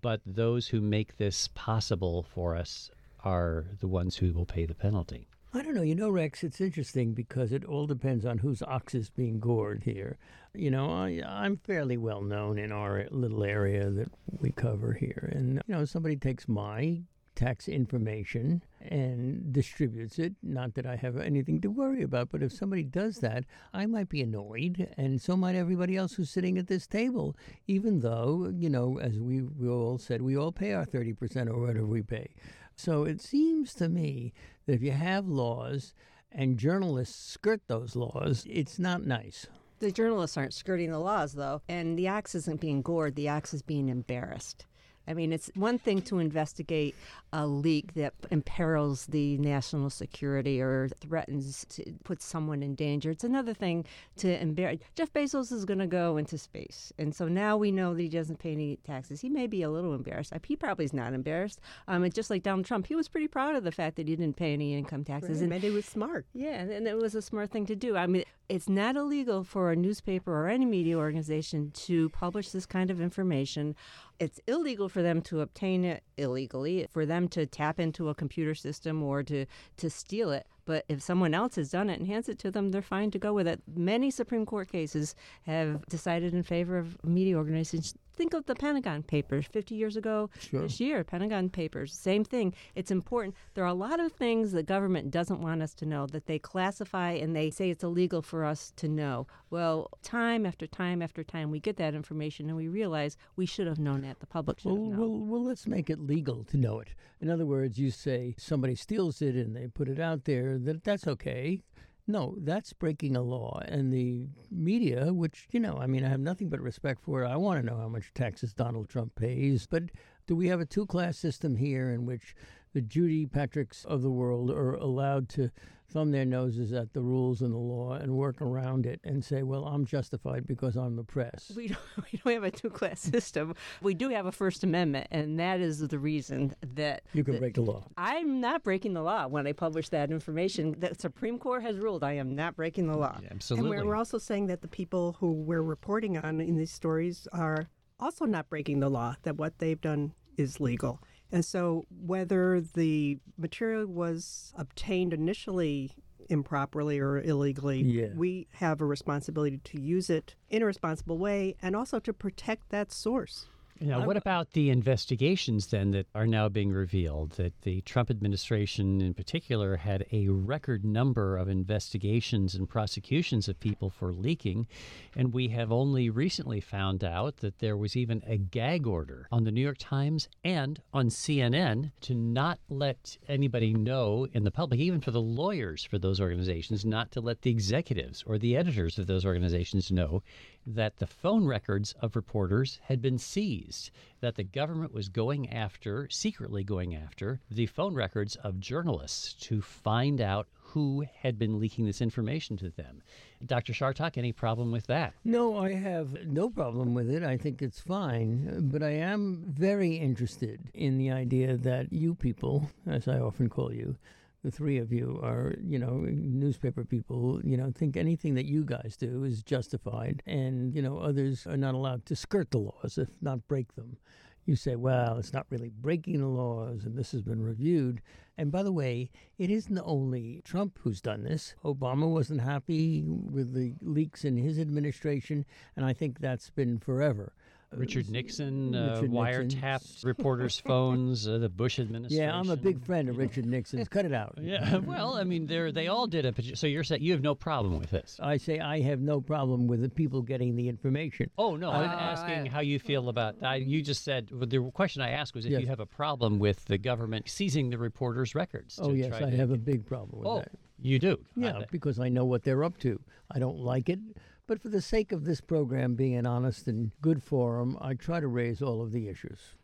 but 0.00 0.20
those 0.24 0.68
who 0.68 0.80
make 0.80 1.16
this 1.16 1.48
possible 1.54 2.22
for 2.22 2.56
us 2.56 2.90
are 3.24 3.66
the 3.80 3.88
ones 3.88 4.16
who 4.16 4.32
will 4.32 4.46
pay 4.46 4.66
the 4.66 4.74
penalty. 4.74 5.28
I 5.54 5.62
don't 5.62 5.74
know. 5.74 5.82
You 5.82 5.94
know, 5.94 6.08
Rex, 6.08 6.42
it's 6.42 6.62
interesting 6.62 7.12
because 7.12 7.52
it 7.52 7.64
all 7.64 7.86
depends 7.86 8.24
on 8.24 8.38
whose 8.38 8.62
ox 8.62 8.94
is 8.94 9.10
being 9.10 9.38
gored 9.38 9.82
here. 9.84 10.16
You 10.54 10.70
know, 10.70 10.90
I, 10.90 11.22
I'm 11.26 11.58
fairly 11.58 11.98
well 11.98 12.22
known 12.22 12.58
in 12.58 12.72
our 12.72 13.06
little 13.10 13.44
area 13.44 13.90
that 13.90 14.08
we 14.40 14.50
cover 14.52 14.94
here. 14.94 15.30
And, 15.34 15.62
you 15.66 15.74
know, 15.74 15.84
somebody 15.84 16.16
takes 16.16 16.48
my 16.48 17.02
tax 17.42 17.66
information 17.66 18.62
and 18.80 19.52
distributes 19.52 20.18
it. 20.18 20.34
Not 20.42 20.74
that 20.74 20.86
I 20.86 20.94
have 20.94 21.16
anything 21.16 21.60
to 21.62 21.70
worry 21.70 22.02
about, 22.02 22.30
but 22.30 22.42
if 22.42 22.52
somebody 22.52 22.84
does 22.84 23.16
that, 23.16 23.44
I 23.74 23.86
might 23.86 24.08
be 24.08 24.22
annoyed, 24.22 24.94
and 24.96 25.20
so 25.20 25.36
might 25.36 25.56
everybody 25.56 25.96
else 25.96 26.14
who's 26.14 26.30
sitting 26.30 26.56
at 26.56 26.68
this 26.68 26.86
table, 26.86 27.36
even 27.66 28.00
though, 28.00 28.52
you 28.54 28.70
know, 28.70 28.98
as 29.00 29.18
we, 29.18 29.42
we 29.42 29.68
all 29.68 29.98
said, 29.98 30.22
we 30.22 30.36
all 30.36 30.52
pay 30.52 30.72
our 30.72 30.86
30% 30.86 31.48
or 31.48 31.60
whatever 31.60 31.84
we 31.86 32.02
pay. 32.02 32.28
So 32.76 33.04
it 33.04 33.20
seems 33.20 33.74
to 33.74 33.88
me 33.88 34.32
that 34.66 34.74
if 34.74 34.82
you 34.82 34.92
have 34.92 35.26
laws 35.26 35.94
and 36.30 36.58
journalists 36.58 37.32
skirt 37.32 37.62
those 37.66 37.96
laws, 37.96 38.46
it's 38.48 38.78
not 38.78 39.04
nice. 39.04 39.46
The 39.80 39.90
journalists 39.90 40.36
aren't 40.36 40.54
skirting 40.54 40.92
the 40.92 41.00
laws, 41.00 41.32
though, 41.32 41.60
and 41.68 41.98
the 41.98 42.06
axe 42.06 42.36
isn't 42.36 42.60
being 42.60 42.82
gored, 42.82 43.16
the 43.16 43.26
axe 43.26 43.52
is 43.52 43.62
being 43.62 43.88
embarrassed. 43.88 44.64
I 45.06 45.14
mean, 45.14 45.32
it's 45.32 45.50
one 45.54 45.78
thing 45.78 46.02
to 46.02 46.18
investigate 46.18 46.94
a 47.32 47.46
leak 47.46 47.94
that 47.94 48.14
imperils 48.30 49.06
the 49.06 49.38
national 49.38 49.90
security 49.90 50.60
or 50.60 50.88
threatens 51.00 51.66
to 51.70 51.92
put 52.04 52.22
someone 52.22 52.62
in 52.62 52.74
danger. 52.74 53.10
It's 53.10 53.24
another 53.24 53.54
thing 53.54 53.84
to 54.16 54.40
embarrass. 54.40 54.80
Jeff 54.94 55.12
Bezos 55.12 55.50
is 55.52 55.64
going 55.64 55.78
to 55.78 55.86
go 55.86 56.16
into 56.16 56.38
space. 56.38 56.92
And 56.98 57.14
so 57.14 57.28
now 57.28 57.56
we 57.56 57.72
know 57.72 57.94
that 57.94 58.02
he 58.02 58.08
doesn't 58.08 58.38
pay 58.38 58.52
any 58.52 58.76
taxes. 58.84 59.20
He 59.20 59.28
may 59.28 59.46
be 59.46 59.62
a 59.62 59.70
little 59.70 59.94
embarrassed. 59.94 60.32
He 60.44 60.56
probably 60.56 60.84
is 60.84 60.92
not 60.92 61.12
embarrassed. 61.14 61.60
Um, 61.88 62.02
and 62.04 62.14
just 62.14 62.30
like 62.30 62.42
Donald 62.42 62.66
Trump, 62.66 62.86
he 62.86 62.94
was 62.94 63.08
pretty 63.08 63.28
proud 63.28 63.56
of 63.56 63.64
the 63.64 63.72
fact 63.72 63.96
that 63.96 64.08
he 64.08 64.16
didn't 64.16 64.36
pay 64.36 64.52
any 64.52 64.74
income 64.74 65.04
taxes. 65.04 65.40
Right. 65.40 65.52
And, 65.52 65.64
and 65.64 65.74
was 65.74 65.86
smart. 65.86 66.26
Yeah, 66.34 66.60
and 66.60 66.86
it 66.86 66.96
was 66.96 67.14
a 67.14 67.22
smart 67.22 67.50
thing 67.50 67.66
to 67.66 67.76
do. 67.76 67.96
I 67.96 68.06
mean, 68.06 68.24
it's 68.48 68.68
not 68.68 68.96
illegal 68.96 69.44
for 69.44 69.70
a 69.70 69.76
newspaper 69.76 70.32
or 70.32 70.48
any 70.48 70.66
media 70.66 70.98
organization 70.98 71.70
to 71.70 72.10
publish 72.10 72.50
this 72.50 72.66
kind 72.66 72.90
of 72.90 73.00
information 73.00 73.74
it's 74.22 74.38
illegal 74.46 74.88
for 74.88 75.02
them 75.02 75.20
to 75.20 75.40
obtain 75.40 75.84
it 75.84 76.04
illegally, 76.16 76.86
for 76.92 77.04
them 77.04 77.26
to 77.26 77.44
tap 77.44 77.80
into 77.80 78.08
a 78.08 78.14
computer 78.14 78.54
system 78.54 79.02
or 79.02 79.24
to, 79.24 79.46
to 79.78 79.90
steal 79.90 80.30
it. 80.30 80.46
But 80.64 80.84
if 80.88 81.02
someone 81.02 81.34
else 81.34 81.56
has 81.56 81.72
done 81.72 81.90
it 81.90 81.98
and 81.98 82.06
hands 82.06 82.28
it 82.28 82.38
to 82.38 82.52
them, 82.52 82.70
they're 82.70 82.82
fine 82.82 83.10
to 83.10 83.18
go 83.18 83.34
with 83.34 83.48
it. 83.48 83.60
Many 83.74 84.12
Supreme 84.12 84.46
Court 84.46 84.70
cases 84.70 85.16
have 85.42 85.84
decided 85.86 86.34
in 86.34 86.44
favor 86.44 86.78
of 86.78 87.02
media 87.04 87.36
organizations. 87.36 87.94
Think 88.14 88.34
of 88.34 88.44
the 88.46 88.54
Pentagon 88.54 89.02
Papers 89.02 89.46
50 89.46 89.74
years 89.74 89.96
ago 89.96 90.28
sure. 90.38 90.62
this 90.62 90.80
year. 90.80 91.02
Pentagon 91.02 91.48
Papers, 91.48 91.94
same 91.94 92.24
thing. 92.24 92.54
It's 92.74 92.90
important. 92.90 93.34
There 93.54 93.64
are 93.64 93.68
a 93.68 93.74
lot 93.74 94.00
of 94.00 94.12
things 94.12 94.52
the 94.52 94.62
government 94.62 95.10
doesn't 95.10 95.40
want 95.40 95.62
us 95.62 95.72
to 95.74 95.86
know 95.86 96.06
that 96.08 96.26
they 96.26 96.38
classify 96.38 97.12
and 97.12 97.34
they 97.34 97.50
say 97.50 97.70
it's 97.70 97.84
illegal 97.84 98.20
for 98.20 98.44
us 98.44 98.72
to 98.76 98.88
know. 98.88 99.26
Well, 99.50 99.90
time 100.02 100.44
after 100.44 100.66
time 100.66 101.00
after 101.00 101.24
time, 101.24 101.50
we 101.50 101.58
get 101.58 101.76
that 101.76 101.94
information 101.94 102.48
and 102.48 102.56
we 102.56 102.68
realize 102.68 103.16
we 103.36 103.46
should 103.46 103.66
have 103.66 103.78
known 103.78 104.02
that. 104.02 104.20
The 104.20 104.26
public 104.26 104.60
should 104.60 104.72
well, 104.72 104.76
have 104.76 104.98
known. 104.98 104.98
Well, 104.98 105.26
well, 105.26 105.44
let's 105.44 105.66
make 105.66 105.88
it 105.88 105.98
legal 105.98 106.44
to 106.44 106.56
know 106.56 106.80
it. 106.80 106.88
In 107.20 107.30
other 107.30 107.46
words, 107.46 107.78
you 107.78 107.90
say 107.90 108.34
somebody 108.36 108.74
steals 108.74 109.22
it 109.22 109.36
and 109.36 109.56
they 109.56 109.68
put 109.68 109.88
it 109.88 109.98
out 109.98 110.24
there, 110.24 110.58
that 110.58 110.84
that's 110.84 111.06
okay. 111.06 111.60
No, 112.06 112.34
that's 112.38 112.72
breaking 112.72 113.14
a 113.16 113.22
law. 113.22 113.60
And 113.66 113.92
the 113.92 114.26
media, 114.50 115.12
which, 115.12 115.46
you 115.52 115.60
know, 115.60 115.78
I 115.78 115.86
mean, 115.86 116.04
I 116.04 116.08
have 116.08 116.20
nothing 116.20 116.48
but 116.48 116.60
respect 116.60 117.00
for. 117.00 117.24
I 117.24 117.36
want 117.36 117.60
to 117.60 117.66
know 117.66 117.76
how 117.76 117.88
much 117.88 118.12
taxes 118.12 118.52
Donald 118.52 118.88
Trump 118.88 119.14
pays. 119.14 119.66
But 119.66 119.84
do 120.26 120.34
we 120.34 120.48
have 120.48 120.60
a 120.60 120.66
two 120.66 120.86
class 120.86 121.16
system 121.16 121.56
here 121.56 121.90
in 121.90 122.04
which 122.04 122.34
the 122.72 122.80
Judy 122.80 123.26
Patricks 123.26 123.84
of 123.84 124.02
the 124.02 124.10
world 124.10 124.50
are 124.50 124.74
allowed 124.74 125.28
to 125.30 125.50
thumb 125.92 126.10
their 126.10 126.24
noses 126.24 126.72
at 126.72 126.92
the 126.92 127.00
rules 127.00 127.42
and 127.42 127.52
the 127.52 127.58
law 127.58 127.92
and 127.92 128.12
work 128.12 128.40
around 128.40 128.86
it 128.86 129.00
and 129.04 129.24
say, 129.24 129.42
well, 129.42 129.64
I'm 129.64 129.84
justified 129.84 130.46
because 130.46 130.76
I'm 130.76 130.96
the 130.96 131.04
press. 131.04 131.52
We 131.54 131.68
don't, 131.68 131.78
we 132.12 132.20
don't 132.24 132.32
have 132.34 132.44
a 132.44 132.50
two 132.50 132.70
class 132.70 133.00
system. 133.00 133.54
We 133.80 133.94
do 133.94 134.08
have 134.08 134.26
a 134.26 134.32
First 134.32 134.64
Amendment, 134.64 135.08
and 135.10 135.38
that 135.38 135.60
is 135.60 135.86
the 135.86 135.98
reason 135.98 136.54
that. 136.74 137.02
You 137.12 137.24
can 137.24 137.34
that 137.34 137.40
break 137.40 137.54
the 137.54 137.62
law. 137.62 137.84
I'm 137.96 138.40
not 138.40 138.64
breaking 138.64 138.94
the 138.94 139.02
law 139.02 139.26
when 139.26 139.46
I 139.46 139.52
publish 139.52 139.88
that 139.90 140.10
information. 140.10 140.74
The 140.78 140.94
Supreme 140.98 141.38
Court 141.38 141.62
has 141.62 141.78
ruled 141.78 142.02
I 142.04 142.14
am 142.14 142.34
not 142.34 142.56
breaking 142.56 142.86
the 142.86 142.96
law. 142.96 143.18
Yeah, 143.22 143.28
absolutely. 143.32 143.70
And 143.70 143.86
we're, 143.86 143.86
we're 143.90 143.96
also 143.96 144.18
saying 144.18 144.46
that 144.46 144.62
the 144.62 144.68
people 144.68 145.16
who 145.20 145.32
we're 145.32 145.62
reporting 145.62 146.16
on 146.18 146.40
in 146.40 146.56
these 146.56 146.72
stories 146.72 147.28
are 147.32 147.68
also 148.00 148.24
not 148.24 148.48
breaking 148.48 148.80
the 148.80 148.88
law, 148.88 149.14
that 149.22 149.36
what 149.36 149.58
they've 149.58 149.80
done 149.80 150.12
is 150.36 150.60
legal. 150.60 151.00
And 151.32 151.44
so, 151.44 151.86
whether 152.04 152.60
the 152.60 153.18
material 153.38 153.86
was 153.86 154.52
obtained 154.56 155.14
initially 155.14 155.92
improperly 156.28 156.98
or 156.98 157.20
illegally, 157.22 157.82
yeah. 157.82 158.08
we 158.14 158.46
have 158.54 158.80
a 158.80 158.84
responsibility 158.84 159.58
to 159.64 159.80
use 159.80 160.10
it 160.10 160.34
in 160.50 160.62
a 160.62 160.66
responsible 160.66 161.18
way 161.18 161.56
and 161.62 161.74
also 161.74 161.98
to 162.00 162.12
protect 162.12 162.68
that 162.68 162.92
source. 162.92 163.46
Now, 163.82 164.06
what 164.06 164.16
about 164.16 164.52
the 164.52 164.70
investigations 164.70 165.66
then 165.66 165.90
that 165.90 166.06
are 166.14 166.26
now 166.26 166.48
being 166.48 166.70
revealed? 166.70 167.32
That 167.32 167.62
the 167.62 167.80
Trump 167.80 168.10
administration, 168.10 169.00
in 169.00 169.12
particular, 169.12 169.76
had 169.76 170.06
a 170.12 170.28
record 170.28 170.84
number 170.84 171.36
of 171.36 171.48
investigations 171.48 172.54
and 172.54 172.68
prosecutions 172.68 173.48
of 173.48 173.58
people 173.58 173.90
for 173.90 174.12
leaking. 174.12 174.68
And 175.16 175.32
we 175.32 175.48
have 175.48 175.72
only 175.72 176.10
recently 176.10 176.60
found 176.60 177.02
out 177.02 177.38
that 177.38 177.58
there 177.58 177.76
was 177.76 177.96
even 177.96 178.22
a 178.24 178.36
gag 178.36 178.86
order 178.86 179.26
on 179.32 179.42
the 179.42 179.50
New 179.50 179.60
York 179.60 179.78
Times 179.78 180.28
and 180.44 180.80
on 180.92 181.08
CNN 181.08 181.90
to 182.02 182.14
not 182.14 182.60
let 182.68 183.18
anybody 183.28 183.74
know 183.74 184.28
in 184.32 184.44
the 184.44 184.52
public, 184.52 184.78
even 184.78 185.00
for 185.00 185.10
the 185.10 185.20
lawyers 185.20 185.84
for 185.84 185.98
those 185.98 186.20
organizations, 186.20 186.84
not 186.84 187.10
to 187.10 187.20
let 187.20 187.42
the 187.42 187.50
executives 187.50 188.22
or 188.26 188.38
the 188.38 188.56
editors 188.56 188.98
of 188.98 189.08
those 189.08 189.26
organizations 189.26 189.90
know 189.90 190.22
that 190.66 190.98
the 190.98 191.06
phone 191.06 191.44
records 191.44 191.94
of 192.00 192.14
reporters 192.14 192.78
had 192.84 193.02
been 193.02 193.18
seized, 193.18 193.71
that 194.20 194.36
the 194.36 194.44
government 194.44 194.92
was 194.92 195.08
going 195.08 195.50
after, 195.50 196.08
secretly 196.10 196.64
going 196.64 196.94
after, 196.94 197.40
the 197.50 197.66
phone 197.66 197.94
records 197.94 198.36
of 198.36 198.60
journalists 198.60 199.32
to 199.34 199.60
find 199.60 200.20
out 200.20 200.48
who 200.72 201.04
had 201.20 201.38
been 201.38 201.60
leaking 201.60 201.84
this 201.84 202.00
information 202.00 202.56
to 202.56 202.70
them. 202.70 203.02
Dr. 203.44 203.74
Chartock, 203.74 204.16
any 204.16 204.32
problem 204.32 204.72
with 204.72 204.86
that? 204.86 205.12
No, 205.22 205.58
I 205.58 205.74
have 205.74 206.26
no 206.26 206.48
problem 206.48 206.94
with 206.94 207.10
it. 207.10 207.22
I 207.22 207.36
think 207.36 207.60
it's 207.60 207.80
fine. 207.80 208.70
But 208.72 208.82
I 208.82 208.92
am 208.92 209.44
very 209.46 209.96
interested 209.96 210.70
in 210.72 210.96
the 210.96 211.10
idea 211.10 211.56
that 211.58 211.92
you 211.92 212.14
people, 212.14 212.70
as 212.86 213.06
I 213.06 213.18
often 213.18 213.50
call 213.50 213.72
you, 213.72 213.96
the 214.42 214.50
three 214.50 214.78
of 214.78 214.92
you 214.92 215.20
are, 215.22 215.54
you 215.62 215.78
know, 215.78 216.04
newspaper 216.08 216.84
people, 216.84 217.40
you 217.44 217.56
know, 217.56 217.70
think 217.74 217.96
anything 217.96 218.34
that 218.34 218.46
you 218.46 218.64
guys 218.64 218.96
do 218.98 219.24
is 219.24 219.42
justified. 219.42 220.22
And, 220.26 220.74
you 220.74 220.82
know, 220.82 220.98
others 220.98 221.46
are 221.46 221.56
not 221.56 221.74
allowed 221.74 222.06
to 222.06 222.16
skirt 222.16 222.50
the 222.50 222.58
laws, 222.58 222.98
if 222.98 223.08
not 223.20 223.46
break 223.46 223.74
them. 223.76 223.96
You 224.44 224.56
say, 224.56 224.74
well, 224.74 225.18
it's 225.18 225.32
not 225.32 225.46
really 225.50 225.68
breaking 225.68 226.18
the 226.18 226.26
laws, 226.26 226.84
and 226.84 226.98
this 226.98 227.12
has 227.12 227.22
been 227.22 227.40
reviewed. 227.40 228.02
And 228.36 228.50
by 228.50 228.64
the 228.64 228.72
way, 228.72 229.10
it 229.38 229.50
isn't 229.50 229.78
only 229.84 230.42
Trump 230.44 230.80
who's 230.82 231.00
done 231.00 231.22
this. 231.22 231.54
Obama 231.64 232.10
wasn't 232.10 232.40
happy 232.40 233.04
with 233.06 233.54
the 233.54 233.74
leaks 233.80 234.24
in 234.24 234.36
his 234.36 234.58
administration, 234.58 235.44
and 235.76 235.86
I 235.86 235.92
think 235.92 236.18
that's 236.18 236.50
been 236.50 236.80
forever. 236.80 237.34
Richard 237.74 238.08
Nixon 238.10 238.74
uh, 238.74 238.94
Richard 238.96 239.10
wiretapped 239.10 239.62
Nixon. 239.82 240.08
reporters' 240.08 240.58
phones. 240.66 241.26
Uh, 241.26 241.38
the 241.38 241.48
Bush 241.48 241.78
administration. 241.78 242.24
Yeah, 242.26 242.36
I'm 242.36 242.50
a 242.50 242.56
big 242.56 242.84
friend 242.84 243.08
of 243.08 243.16
Richard 243.18 243.46
Nixon's. 243.46 243.88
Cut 243.88 244.04
it 244.04 244.12
out. 244.12 244.38
Yeah, 244.40 244.76
well, 244.84 245.14
I 245.14 245.24
mean, 245.24 245.46
they 245.46 245.70
they 245.72 245.88
all 245.88 246.06
did 246.06 246.24
it. 246.24 246.56
So 246.58 246.66
you're 246.66 246.84
saying 246.84 247.02
you 247.02 247.12
have 247.12 247.22
no 247.22 247.34
problem 247.34 247.78
with 247.78 247.90
this? 247.90 248.18
I 248.22 248.36
say 248.36 248.58
I 248.60 248.80
have 248.82 249.00
no 249.00 249.20
problem 249.20 249.66
with 249.66 249.80
the 249.80 249.88
people 249.88 250.22
getting 250.22 250.56
the 250.56 250.68
information. 250.68 251.30
Oh 251.38 251.56
no, 251.56 251.70
I'm 251.70 251.90
Uh, 251.90 251.94
asking 251.94 252.46
how 252.46 252.60
you 252.60 252.78
feel 252.78 253.08
about. 253.08 253.36
I, 253.42 253.56
you 253.56 253.82
just 253.82 254.04
said 254.04 254.30
well, 254.32 254.46
the 254.46 254.70
question 254.72 255.02
I 255.02 255.10
asked 255.10 255.34
was 255.34 255.44
if 255.46 255.52
Yes. 255.52 255.60
you 255.62 255.66
have 255.68 255.80
a 255.80 255.86
problem 255.86 256.38
with 256.38 256.64
the 256.66 256.78
government 256.78 257.28
seizing 257.28 257.70
the 257.70 257.78
reporters' 257.78 258.34
records. 258.34 258.78
Oh 258.82 258.92
yes, 258.92 259.12
I 259.14 259.20
to- 259.30 259.36
have 259.36 259.50
a 259.50 259.56
big 259.58 259.86
problem 259.86 260.18
with 260.20 260.28
Oh, 260.28 260.38
that. 260.40 260.50
You 260.84 260.98
do. 260.98 261.18
Yeah, 261.36 261.60
because 261.70 262.00
I 262.00 262.08
know 262.08 262.24
what 262.24 262.42
they're 262.42 262.64
up 262.64 262.76
to. 262.78 262.98
I 263.30 263.38
don't 263.38 263.58
like 263.58 263.88
it, 263.88 264.00
but 264.46 264.60
for 264.60 264.68
the 264.68 264.80
sake 264.80 265.12
of 265.12 265.24
this 265.24 265.40
program 265.40 265.94
being 265.94 266.14
an 266.14 266.26
honest 266.26 266.66
and 266.66 266.92
good 267.00 267.22
forum, 267.22 267.78
I 267.80 267.94
try 267.94 268.20
to 268.20 268.28
raise 268.28 268.60
all 268.62 268.82
of 268.82 268.92
the 268.92 269.08
issues. 269.08 269.56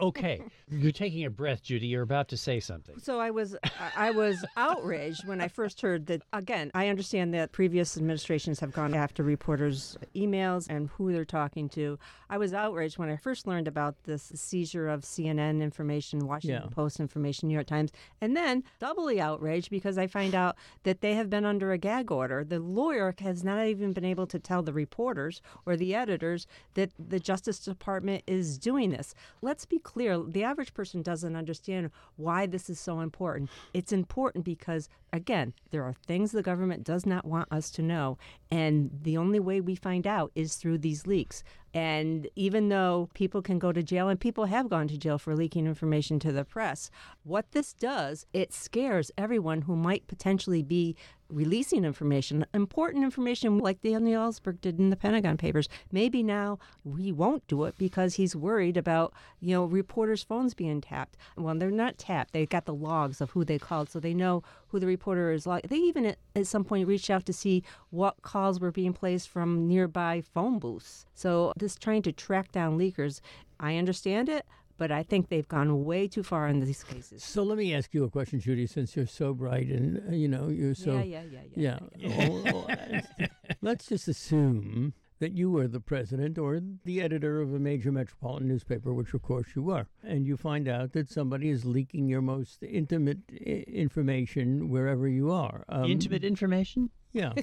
Okay. 0.00 0.42
You're 0.70 0.92
taking 0.92 1.24
a 1.24 1.30
breath, 1.30 1.62
Judy. 1.62 1.86
You're 1.86 2.02
about 2.02 2.28
to 2.28 2.36
say 2.36 2.60
something. 2.60 2.98
So 2.98 3.20
I 3.20 3.30
was 3.30 3.56
I 3.96 4.10
was 4.10 4.44
outraged 4.56 5.26
when 5.26 5.40
I 5.40 5.48
first 5.48 5.80
heard 5.80 6.06
that 6.06 6.22
again, 6.32 6.70
I 6.74 6.88
understand 6.88 7.34
that 7.34 7.52
previous 7.52 7.96
administrations 7.96 8.60
have 8.60 8.72
gone 8.72 8.94
after 8.94 9.22
reporters' 9.22 9.96
emails 10.14 10.66
and 10.68 10.88
who 10.88 11.12
they're 11.12 11.24
talking 11.24 11.68
to. 11.70 11.98
I 12.30 12.38
was 12.38 12.52
outraged 12.54 12.98
when 12.98 13.08
I 13.10 13.16
first 13.16 13.46
learned 13.46 13.68
about 13.68 14.02
this 14.04 14.32
seizure 14.34 14.88
of 14.88 15.02
CNN 15.02 15.62
information, 15.62 16.26
Washington 16.26 16.62
Yeah. 16.68 16.74
Post 16.74 17.00
information, 17.00 17.48
New 17.48 17.54
York 17.54 17.66
Times, 17.66 17.92
and 18.20 18.36
then 18.36 18.64
doubly 18.80 19.20
outraged 19.20 19.70
because 19.70 19.98
I 19.98 20.06
find 20.06 20.34
out 20.34 20.56
that 20.82 21.00
they 21.00 21.14
have 21.14 21.30
been 21.30 21.44
under 21.44 21.72
a 21.72 21.78
gag 21.78 22.10
order. 22.10 22.44
The 22.44 22.58
lawyer 22.58 23.14
has 23.20 23.44
not 23.44 23.66
even 23.66 23.92
been 23.92 24.04
able 24.04 24.26
to 24.28 24.38
tell 24.38 24.62
the 24.62 24.72
reporters 24.72 25.40
or 25.66 25.76
the 25.76 25.94
editors 25.94 26.46
that 26.74 26.90
the 26.98 27.20
Justice 27.20 27.58
Department 27.58 28.24
is 28.26 28.58
doing 28.58 28.90
this. 28.90 29.14
Let's 29.42 29.64
be 29.66 29.78
clear 29.84 30.18
the 30.18 30.42
average 30.42 30.74
person 30.74 31.02
doesn't 31.02 31.36
understand 31.36 31.90
why 32.16 32.46
this 32.46 32.68
is 32.68 32.80
so 32.80 33.00
important. 33.00 33.50
It's 33.72 33.92
important 33.92 34.44
because, 34.44 34.88
again, 35.12 35.52
there 35.70 35.84
are 35.84 35.94
things 36.06 36.32
the 36.32 36.42
government 36.42 36.82
does 36.82 37.06
not 37.06 37.24
want 37.24 37.52
us 37.52 37.70
to 37.72 37.82
know. 37.82 38.18
And 38.50 38.90
the 39.02 39.16
only 39.16 39.38
way 39.38 39.60
we 39.60 39.76
find 39.76 40.06
out 40.06 40.32
is 40.34 40.56
through 40.56 40.78
these 40.78 41.06
leaks. 41.06 41.44
And 41.72 42.28
even 42.36 42.68
though 42.68 43.08
people 43.14 43.42
can 43.42 43.58
go 43.58 43.72
to 43.72 43.82
jail, 43.82 44.08
and 44.08 44.18
people 44.18 44.44
have 44.44 44.70
gone 44.70 44.86
to 44.88 44.96
jail 44.96 45.18
for 45.18 45.34
leaking 45.34 45.66
information 45.66 46.20
to 46.20 46.30
the 46.30 46.44
press, 46.44 46.88
what 47.24 47.50
this 47.50 47.72
does, 47.72 48.26
it 48.32 48.52
scares 48.52 49.10
everyone 49.18 49.62
who 49.62 49.74
might 49.74 50.06
potentially 50.06 50.62
be 50.62 50.96
releasing 51.28 51.84
information, 51.84 52.44
important 52.54 53.04
information 53.04 53.58
like 53.58 53.82
Daniel 53.82 54.30
Ellsberg 54.30 54.60
did 54.60 54.78
in 54.78 54.90
the 54.90 54.96
Pentagon 54.96 55.36
Papers. 55.36 55.68
Maybe 55.90 56.22
now 56.22 56.58
he 56.98 57.12
won't 57.12 57.46
do 57.46 57.64
it 57.64 57.76
because 57.78 58.14
he's 58.14 58.36
worried 58.36 58.76
about, 58.76 59.12
you 59.40 59.54
know, 59.54 59.64
reporters' 59.64 60.22
phones 60.22 60.54
being 60.54 60.80
tapped. 60.80 61.16
Well, 61.36 61.54
they're 61.54 61.70
not 61.70 61.98
tapped. 61.98 62.32
They've 62.32 62.48
got 62.48 62.66
the 62.66 62.74
logs 62.74 63.20
of 63.20 63.30
who 63.30 63.44
they 63.44 63.58
called, 63.58 63.90
so 63.90 64.00
they 64.00 64.14
know 64.14 64.42
who 64.68 64.78
the 64.78 64.86
reporter 64.86 65.32
is. 65.32 65.46
Like 65.46 65.68
they 65.68 65.76
even 65.76 66.06
at, 66.06 66.18
at 66.36 66.46
some 66.46 66.64
point 66.64 66.88
reached 66.88 67.10
out 67.10 67.26
to 67.26 67.32
see 67.32 67.62
what 67.90 68.22
calls 68.22 68.60
were 68.60 68.72
being 68.72 68.92
placed 68.92 69.28
from 69.28 69.66
nearby 69.66 70.20
phone 70.20 70.58
booths. 70.58 71.06
So 71.14 71.52
this 71.56 71.76
trying 71.76 72.02
to 72.02 72.12
track 72.12 72.52
down 72.52 72.78
leakers, 72.78 73.20
I 73.60 73.76
understand 73.76 74.28
it. 74.28 74.44
But 74.76 74.90
I 74.90 75.02
think 75.04 75.28
they've 75.28 75.46
gone 75.46 75.84
way 75.84 76.08
too 76.08 76.22
far 76.22 76.48
in 76.48 76.60
these 76.60 76.82
cases. 76.82 77.22
So 77.22 77.42
let 77.44 77.58
me 77.58 77.72
ask 77.74 77.94
you 77.94 78.04
a 78.04 78.10
question, 78.10 78.40
Judy, 78.40 78.66
since 78.66 78.96
you're 78.96 79.06
so 79.06 79.32
bright 79.32 79.68
and, 79.68 80.02
uh, 80.08 80.12
you 80.12 80.26
know, 80.28 80.48
you're 80.48 80.74
so. 80.74 80.94
yeah, 80.98 81.02
yeah, 81.02 81.22
yeah, 81.30 81.40
yeah. 81.54 81.78
Yeah. 81.96 82.28
Oh, 82.30 82.66
oh, 82.68 83.26
Let's 83.62 83.86
just 83.86 84.08
assume 84.08 84.94
that 85.20 85.32
you 85.32 85.48
were 85.48 85.68
the 85.68 85.80
president 85.80 86.38
or 86.38 86.60
the 86.84 87.00
editor 87.00 87.40
of 87.40 87.54
a 87.54 87.58
major 87.58 87.92
metropolitan 87.92 88.48
newspaper, 88.48 88.92
which 88.92 89.14
of 89.14 89.22
course 89.22 89.46
you 89.54 89.70
are, 89.70 89.86
and 90.02 90.26
you 90.26 90.36
find 90.36 90.66
out 90.68 90.92
that 90.92 91.08
somebody 91.08 91.50
is 91.50 91.64
leaking 91.64 92.08
your 92.08 92.20
most 92.20 92.62
intimate 92.64 93.18
I- 93.30 93.64
information 93.68 94.68
wherever 94.70 95.06
you 95.08 95.30
are. 95.30 95.64
Um, 95.68 95.84
Intimate 95.84 96.24
information? 96.24 96.90
Yeah. 97.12 97.32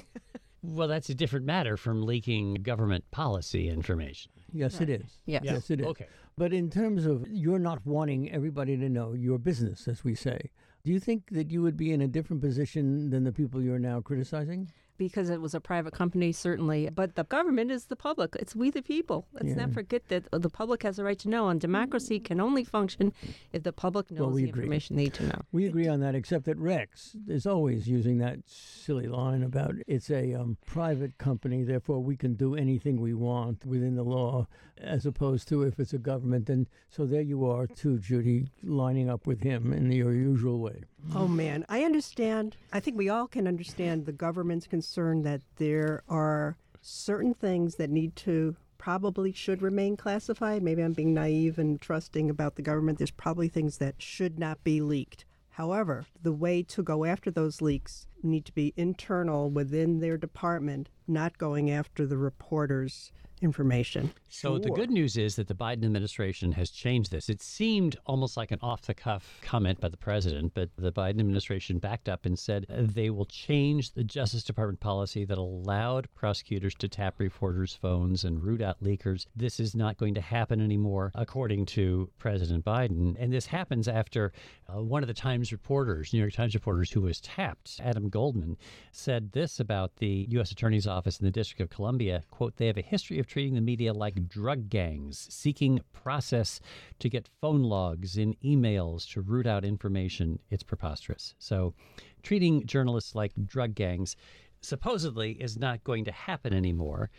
Well, 0.64 0.86
that's 0.86 1.08
a 1.10 1.14
different 1.16 1.44
matter 1.44 1.76
from 1.76 2.04
leaking 2.04 2.54
government 2.62 3.10
policy 3.10 3.68
information. 3.68 4.30
Yes, 4.52 4.80
it 4.80 4.88
is. 4.88 5.18
Yes. 5.26 5.42
Yes, 5.44 5.70
it 5.70 5.80
is. 5.80 5.86
Okay. 5.86 6.06
But 6.36 6.52
in 6.52 6.70
terms 6.70 7.04
of 7.04 7.26
you're 7.28 7.58
not 7.58 7.84
wanting 7.86 8.30
everybody 8.30 8.76
to 8.76 8.88
know 8.88 9.12
your 9.12 9.38
business, 9.38 9.86
as 9.86 10.02
we 10.02 10.14
say, 10.14 10.50
do 10.84 10.90
you 10.90 10.98
think 10.98 11.30
that 11.30 11.50
you 11.50 11.62
would 11.62 11.76
be 11.76 11.92
in 11.92 12.00
a 12.00 12.08
different 12.08 12.42
position 12.42 13.10
than 13.10 13.24
the 13.24 13.32
people 13.32 13.62
you're 13.62 13.78
now 13.78 14.00
criticizing? 14.00 14.70
Because 14.96 15.30
it 15.30 15.40
was 15.40 15.54
a 15.54 15.60
private 15.60 15.92
company, 15.92 16.32
certainly. 16.32 16.88
But 16.94 17.14
the 17.16 17.24
government 17.24 17.70
is 17.70 17.86
the 17.86 17.96
public. 17.96 18.36
It's 18.38 18.54
we 18.54 18.70
the 18.70 18.82
people. 18.82 19.26
Let's 19.32 19.48
Yeah. 19.48 19.54
not 19.66 19.72
forget 19.72 20.08
that 20.08 20.28
the 20.30 20.50
public 20.50 20.82
has 20.82 20.98
a 20.98 21.04
right 21.04 21.18
to 21.20 21.28
know, 21.28 21.48
and 21.48 21.60
democracy 21.60 22.20
can 22.20 22.40
only 22.40 22.64
function 22.64 23.12
if 23.52 23.62
the 23.62 23.72
public 23.72 24.10
knows 24.10 24.34
we 24.34 24.44
the 24.44 24.50
agree. 24.50 24.62
information 24.62 24.96
they 24.96 25.04
need 25.04 25.14
to 25.14 25.26
know. 25.26 25.40
We 25.52 25.66
agree 25.66 25.88
on 25.88 26.00
that, 26.00 26.14
except 26.14 26.44
that 26.44 26.58
Rex 26.58 27.16
is 27.26 27.46
always 27.46 27.88
using 27.88 28.18
that 28.18 28.40
silly 28.46 29.08
line 29.08 29.42
about 29.42 29.74
it's 29.86 30.10
a 30.10 30.34
um, 30.34 30.56
private 30.66 31.18
company, 31.18 31.64
therefore 31.64 32.00
we 32.00 32.16
can 32.16 32.34
do 32.34 32.54
anything 32.54 33.00
we 33.00 33.14
want 33.14 33.64
within 33.64 33.94
the 33.96 34.04
law, 34.04 34.46
as 34.78 35.06
opposed 35.06 35.48
to 35.48 35.62
if 35.62 35.78
it's 35.80 35.92
a 35.92 35.98
government. 35.98 36.48
And 36.48 36.66
so 36.88 37.06
there 37.06 37.22
you 37.22 37.44
are, 37.46 37.66
too, 37.66 37.98
Judy, 37.98 38.50
lining 38.62 39.08
up 39.08 39.26
with 39.26 39.40
him 39.40 39.72
in 39.72 39.90
your 39.92 40.12
usual 40.12 40.58
way. 40.60 40.84
Oh 41.14 41.28
man, 41.28 41.64
I 41.68 41.84
understand. 41.84 42.56
I 42.72 42.80
think 42.80 42.96
we 42.96 43.08
all 43.08 43.26
can 43.26 43.46
understand 43.46 44.06
the 44.06 44.12
government's 44.12 44.66
concern 44.66 45.22
that 45.22 45.42
there 45.56 46.02
are 46.08 46.56
certain 46.80 47.34
things 47.34 47.76
that 47.76 47.90
need 47.90 48.16
to 48.16 48.56
probably 48.78 49.32
should 49.32 49.62
remain 49.62 49.96
classified. 49.96 50.62
Maybe 50.62 50.82
I'm 50.82 50.92
being 50.92 51.14
naive 51.14 51.58
and 51.58 51.80
trusting 51.80 52.30
about 52.30 52.56
the 52.56 52.62
government. 52.62 52.98
There's 52.98 53.10
probably 53.10 53.48
things 53.48 53.78
that 53.78 53.94
should 53.98 54.38
not 54.38 54.64
be 54.64 54.80
leaked. 54.80 55.24
However, 55.50 56.06
the 56.22 56.32
way 56.32 56.62
to 56.64 56.82
go 56.82 57.04
after 57.04 57.30
those 57.30 57.60
leaks 57.60 58.06
need 58.24 58.44
to 58.46 58.52
be 58.52 58.72
internal 58.76 59.50
within 59.50 60.00
their 60.00 60.16
department, 60.16 60.88
not 61.06 61.38
going 61.38 61.70
after 61.70 62.06
the 62.06 62.18
reporters' 62.18 63.12
information. 63.42 64.12
So 64.28 64.56
the 64.56 64.70
good 64.70 64.90
news 64.90 65.16
is 65.16 65.34
that 65.34 65.48
the 65.48 65.54
Biden 65.54 65.84
administration 65.84 66.52
has 66.52 66.70
changed 66.70 67.10
this. 67.10 67.28
It 67.28 67.42
seemed 67.42 67.96
almost 68.06 68.36
like 68.36 68.52
an 68.52 68.60
off-the-cuff 68.62 69.40
comment 69.42 69.80
by 69.80 69.88
the 69.88 69.96
president, 69.96 70.52
but 70.54 70.70
the 70.78 70.92
Biden 70.92 71.18
administration 71.18 71.78
backed 71.78 72.08
up 72.08 72.24
and 72.24 72.38
said 72.38 72.64
they 72.68 73.10
will 73.10 73.24
change 73.24 73.90
the 73.90 74.04
Justice 74.04 74.44
Department 74.44 74.78
policy 74.78 75.24
that 75.24 75.38
allowed 75.38 76.06
prosecutors 76.14 76.76
to 76.76 76.88
tap 76.88 77.16
reporters' 77.18 77.74
phones 77.74 78.22
and 78.22 78.44
root 78.44 78.62
out 78.62 78.80
leakers. 78.80 79.26
This 79.34 79.58
is 79.58 79.74
not 79.74 79.96
going 79.96 80.14
to 80.14 80.20
happen 80.20 80.60
anymore, 80.60 81.10
according 81.16 81.66
to 81.66 82.08
President 82.18 82.64
Biden. 82.64 83.16
And 83.18 83.32
this 83.32 83.46
happens 83.46 83.88
after 83.88 84.32
uh, 84.68 84.80
one 84.80 85.02
of 85.02 85.08
the 85.08 85.14
Times 85.14 85.50
reporters, 85.50 86.12
New 86.12 86.20
York 86.20 86.32
Times 86.32 86.54
reporters, 86.54 86.92
who 86.92 87.00
was 87.00 87.20
tapped, 87.20 87.80
Adam 87.82 88.08
Goldman, 88.12 88.56
said 88.92 89.32
this 89.32 89.58
about 89.58 89.96
the 89.96 90.26
U.S. 90.30 90.52
Attorney's 90.52 90.86
Office 90.86 91.18
in 91.18 91.24
the 91.24 91.32
District 91.32 91.60
of 91.60 91.74
Columbia. 91.74 92.22
Quote, 92.30 92.56
they 92.56 92.68
have 92.68 92.78
a 92.78 92.82
history 92.82 93.18
of 93.18 93.26
treating 93.26 93.54
the 93.54 93.60
media 93.60 93.92
like 93.92 94.28
drug 94.28 94.68
gangs, 94.68 95.26
seeking 95.28 95.80
process 95.92 96.60
to 97.00 97.08
get 97.08 97.28
phone 97.40 97.64
logs 97.64 98.16
in 98.16 98.36
emails 98.44 99.10
to 99.12 99.20
root 99.20 99.48
out 99.48 99.64
information. 99.64 100.38
It's 100.50 100.62
preposterous. 100.62 101.34
So, 101.40 101.74
treating 102.22 102.64
journalists 102.66 103.16
like 103.16 103.32
drug 103.44 103.74
gangs 103.74 104.14
supposedly 104.60 105.32
is 105.32 105.58
not 105.58 105.82
going 105.82 106.04
to 106.04 106.12
happen 106.12 106.52
anymore. 106.52 107.10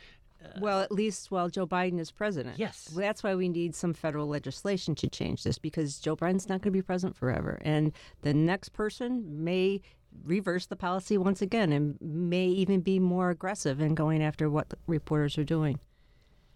Well, 0.59 0.81
at 0.81 0.91
least 0.91 1.31
while 1.31 1.50
Joe 1.50 1.65
Biden 1.65 2.00
is 2.00 2.12
president. 2.12 2.59
Yes. 2.59 2.89
That's 2.95 3.23
why 3.23 3.35
we 3.35 3.50
need 3.50 3.75
some 3.75 3.93
federal 3.93 4.27
legislation 4.27 4.95
to 4.95 5.09
change 5.09 5.43
this 5.43 5.57
because 5.57 6.00
Joe 6.00 6.15
Biden's 6.15 6.50
not 6.50 6.62
going 6.62 6.71
to 6.73 6.77
be 6.77 6.81
president 6.81 7.15
forever. 7.15 7.59
And 7.62 7.91
the 8.21 8.33
next 8.33 8.69
person 8.69 9.43
may 9.43 9.81
reverse 10.24 10.65
the 10.65 10.75
policy 10.75 11.17
once 11.17 11.41
again 11.41 11.72
and 11.72 11.98
may 12.01 12.46
even 12.48 12.82
be 12.82 13.00
more 13.00 13.29
aggressive 13.29 13.82
in 13.82 13.96
going 13.96 14.24
after 14.24 14.50
what 14.50 14.74
reporters 14.88 15.38
are 15.38 15.43
doing. 15.43 15.79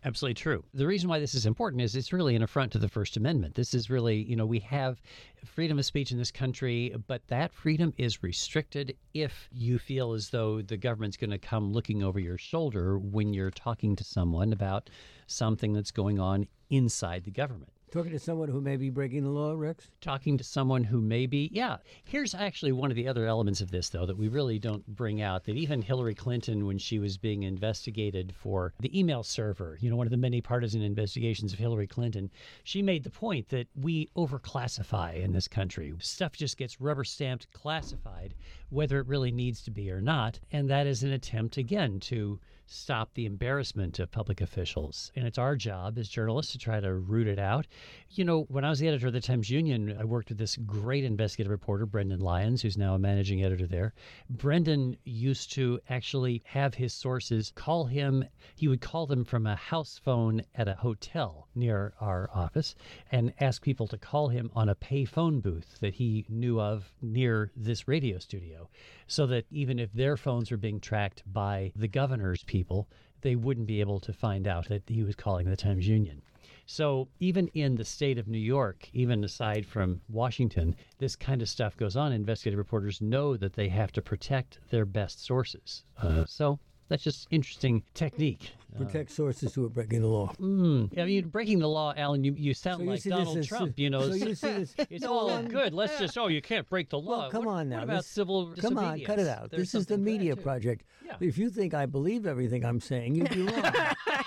Absolutely 0.06 0.36
true. 0.36 0.64
The 0.74 0.86
reason 0.86 1.10
why 1.10 1.20
this 1.20 1.34
is 1.34 1.46
important 1.46 1.82
is 1.82 1.96
it's 1.96 2.14
really 2.14 2.36
an 2.36 2.44
affront 2.44 2.72
to 2.74 2.78
the 2.78 2.88
First 2.88 3.18
Amendment. 3.18 3.56
This 3.56 3.74
is 3.74 3.90
really, 3.90 4.18
you 4.24 4.36
know, 4.36 4.46
we 4.46 4.60
have 4.60 5.02
freedom 5.44 5.80
of 5.80 5.86
speech 5.86 6.12
in 6.12 6.18
this 6.18 6.32
country, 6.32 6.96
but 7.08 7.28
that 7.28 7.52
freedom 7.52 7.94
is 7.98 8.22
restricted 8.22 8.96
if 9.14 9.50
you 9.52 9.80
feel 9.80 10.14
as 10.14 10.30
though 10.30 10.62
the 10.62 10.78
government's 10.78 11.18
going 11.18 11.32
to 11.32 11.40
come 11.40 11.74
looking 11.74 12.04
over 12.04 12.20
your 12.20 12.38
shoulder 12.38 13.00
when 13.00 13.34
you're 13.34 13.52
talking 13.52 13.96
to 13.96 14.04
someone 14.04 14.54
about 14.54 14.90
something 15.26 15.74
that's 15.74 15.92
going 15.92 16.20
on 16.20 16.48
inside 16.70 17.24
the 17.24 17.32
government. 17.32 17.72
Talking 17.92 18.12
to 18.12 18.20
someone 18.20 18.50
who 18.50 18.60
may 18.62 18.76
be 18.76 18.90
breaking 18.90 19.24
the 19.24 19.30
law, 19.30 19.54
Rex? 19.54 19.88
talking 20.02 20.38
to 20.38 20.44
someone 20.44 20.84
who 20.84 21.02
may 21.02 21.26
be 21.26 21.50
yeah 21.52 21.78
here's 22.04 22.36
actually 22.36 22.72
one 22.72 22.92
of 22.92 22.96
the 22.96 23.08
other 23.08 23.26
elements 23.26 23.62
of 23.62 23.72
this 23.72 23.90
though 23.90 24.06
that 24.06 24.18
we 24.18 24.28
really 24.28 24.60
don't 24.60 24.86
bring 24.88 25.22
out 25.22 25.44
that 25.44 25.58
even 25.58 25.82
hillary 25.82 26.14
clinton 26.14 26.66
when 26.66 26.78
she 26.78 27.00
was 27.00 27.18
being 27.18 27.44
investigated 27.44 28.34
for 28.34 28.74
the 28.80 28.98
email 28.98 29.24
server 29.24 29.78
you 29.82 29.90
know 29.90 29.96
one 29.96 30.08
of 30.08 30.12
the 30.12 30.18
many 30.18 30.40
partisan 30.40 30.82
investigations 30.82 31.52
of 31.52 31.60
hillary 31.60 31.88
clinton 31.88 32.30
she 32.64 32.82
made 32.82 33.04
the 33.04 33.10
point 33.10 33.50
that 33.50 33.68
we 33.76 34.08
overclassify 34.16 35.16
in 35.16 35.34
this 35.34 35.48
country 35.48 35.94
stuff 36.00 36.34
just 36.34 36.58
gets 36.58 36.80
rubber 36.80 37.04
stamped 37.04 37.52
classified 37.52 38.34
whether 38.70 39.00
it 39.00 39.08
really 39.08 39.32
needs 39.32 39.62
to 39.62 39.72
be 39.72 39.92
or 39.92 40.02
not 40.02 40.40
and 40.52 40.70
that 40.70 40.88
is 40.88 41.04
an 41.04 41.12
attempt 41.12 41.58
again 41.58 42.00
to 42.00 42.40
stop 42.68 43.14
the 43.14 43.26
embarrassment 43.26 43.98
of 44.00 44.12
public 44.12 44.42
officials. 44.42 45.12
And 45.16 45.26
it's 45.26 45.38
our 45.38 45.56
job 45.56 45.98
as 45.98 46.10
journalists 46.10 46.52
to 46.52 46.58
try 46.58 46.80
to 46.80 46.94
root 46.94 47.28
it 47.28 47.40
out. 47.40 47.66
You 48.12 48.26
know, 48.26 48.42
when 48.50 48.66
I 48.66 48.70
was 48.70 48.80
the 48.80 48.88
editor 48.88 49.08
of 49.08 49.14
the 49.14 49.22
Times 49.22 49.50
Union, 49.50 49.96
I 50.00 50.04
worked 50.04 50.30
with 50.30 50.38
this 50.38 50.58
great 50.58 51.04
investigative 51.04 51.52
reporter, 51.52 51.86
Brendan 51.86 52.20
Lyons, 52.20 52.62
who's 52.62 52.78
now 52.78 52.94
a 52.94 53.00
managing 53.00 53.44
editor 53.44 53.66
there. 53.66 53.94
Brendan 54.30 54.98
used 55.06 55.54
to 55.54 55.80
actually 55.90 56.44
have 56.46 56.74
his 56.76 56.94
sources 56.94 57.52
call 57.56 57.86
him, 57.86 58.26
he 58.56 58.68
would 58.68 58.82
call 58.82 59.08
them 59.08 59.24
from 59.24 59.48
a 59.48 59.56
house 59.56 60.00
phone 60.04 60.42
at 60.56 60.68
a 60.68 60.76
hotel 60.76 61.48
near 61.56 61.94
our 62.02 62.30
office 62.34 62.76
and 63.12 63.34
ask 63.40 63.62
people 63.62 63.88
to 63.88 63.98
call 63.98 64.28
him 64.28 64.52
on 64.54 64.70
a 64.70 64.76
pay 64.76 65.06
phone 65.06 65.40
booth 65.40 65.78
that 65.80 65.94
he 65.94 66.26
knew 66.30 66.60
of 66.60 66.92
near 67.02 67.52
this 67.56 67.88
radio 67.88 68.20
studio. 68.20 68.70
So 69.08 69.26
that 69.28 69.46
even 69.50 69.80
if 69.80 69.92
their 69.94 70.18
phones 70.18 70.52
were 70.52 70.58
being 70.58 70.80
tracked 70.80 71.24
by 71.32 71.72
the 71.76 71.88
governor's 71.88 72.44
people, 72.44 72.88
they 73.22 73.36
wouldn't 73.36 73.68
be 73.68 73.80
able 73.80 74.00
to 74.02 74.14
find 74.14 74.48
out 74.48 74.68
that 74.68 74.84
he 74.88 75.04
was 75.04 75.16
calling 75.16 75.50
the 75.50 75.56
Times 75.56 75.88
Union. 75.88 76.22
So, 76.70 77.08
even 77.22 77.48
in 77.54 77.76
the 77.76 77.86
state 77.86 78.18
of 78.18 78.28
New 78.28 78.38
York, 78.38 78.90
even 78.92 79.24
aside 79.24 79.66
from 79.66 80.02
Washington, 80.10 80.76
this 80.98 81.16
kind 81.16 81.42
of 81.42 81.48
stuff 81.48 81.78
goes 81.78 81.96
on. 81.96 82.12
Investigative 82.12 82.58
reporters 82.58 83.00
know 83.00 83.38
that 83.38 83.54
they 83.54 83.70
have 83.70 83.94
to 83.94 84.02
protect 84.02 84.60
their 84.70 84.86
best 84.86 85.24
sources. 85.24 85.86
Uh, 85.98 86.26
so, 86.26 86.60
that's 86.90 87.04
just 87.04 87.28
interesting 87.32 87.84
technique. 87.94 88.52
Protect 88.78 89.10
sources 89.10 89.56
who 89.56 89.66
are 89.66 89.70
breaking 89.70 90.02
the 90.02 90.08
law. 90.08 90.32
Mm, 90.40 91.00
I 91.00 91.06
mean, 91.06 91.30
breaking 91.30 91.58
the 91.60 91.68
law, 91.70 91.94
Alan. 91.98 92.24
You, 92.24 92.34
you 92.38 92.54
sound 92.54 92.78
So 92.78 92.84
you 92.84 92.90
like 92.92 93.02
see 93.02 93.10
this 93.10 93.18
Donald 93.18 93.38
as- 93.38 93.48
Trump. 93.48 93.80
You 93.80 93.90
know, 93.90 94.02
so 94.08 94.14
you 94.14 94.36
see 94.36 94.48
this- 94.54 94.76
it's 94.90 95.04
No, 95.04 95.14
all 95.14 95.30
I'm- 95.32 95.48
good. 95.48 95.74
Let's 95.74 95.98
just 95.98 96.16
oh, 96.18 96.28
you 96.28 96.42
can't 96.44 96.70
break 96.70 96.90
the 96.90 97.00
law. 97.00 97.22
Well, 97.22 97.32
come 97.32 97.46
What- 97.46 97.54
on 97.54 97.70
now. 97.70 97.78
What 97.78 97.84
about 97.86 97.96
this- 97.98 98.08
civil 98.08 98.54
Come 98.58 98.78
on, 98.78 98.84
cut 98.84 99.18
it 99.18 99.24
disobedience? 99.24 99.30
out. 99.30 99.50
There's 99.50 99.62
this 99.72 99.76
is 99.76 99.86
the 99.88 99.94
something 99.96 100.06
for 100.06 100.12
that, 100.12 100.18
media 100.20 100.36
too. 100.36 100.42
project. 100.42 100.84
Yeah. 101.06 101.14
If 101.22 101.38
you 101.40 101.50
think 101.50 101.74
I 101.74 101.86
believe 101.88 102.28
everything 102.28 102.64
I'm 102.66 102.80
saying, 102.80 103.16
you'd 103.16 103.30
be 103.32 103.42
wrong. 103.44 103.64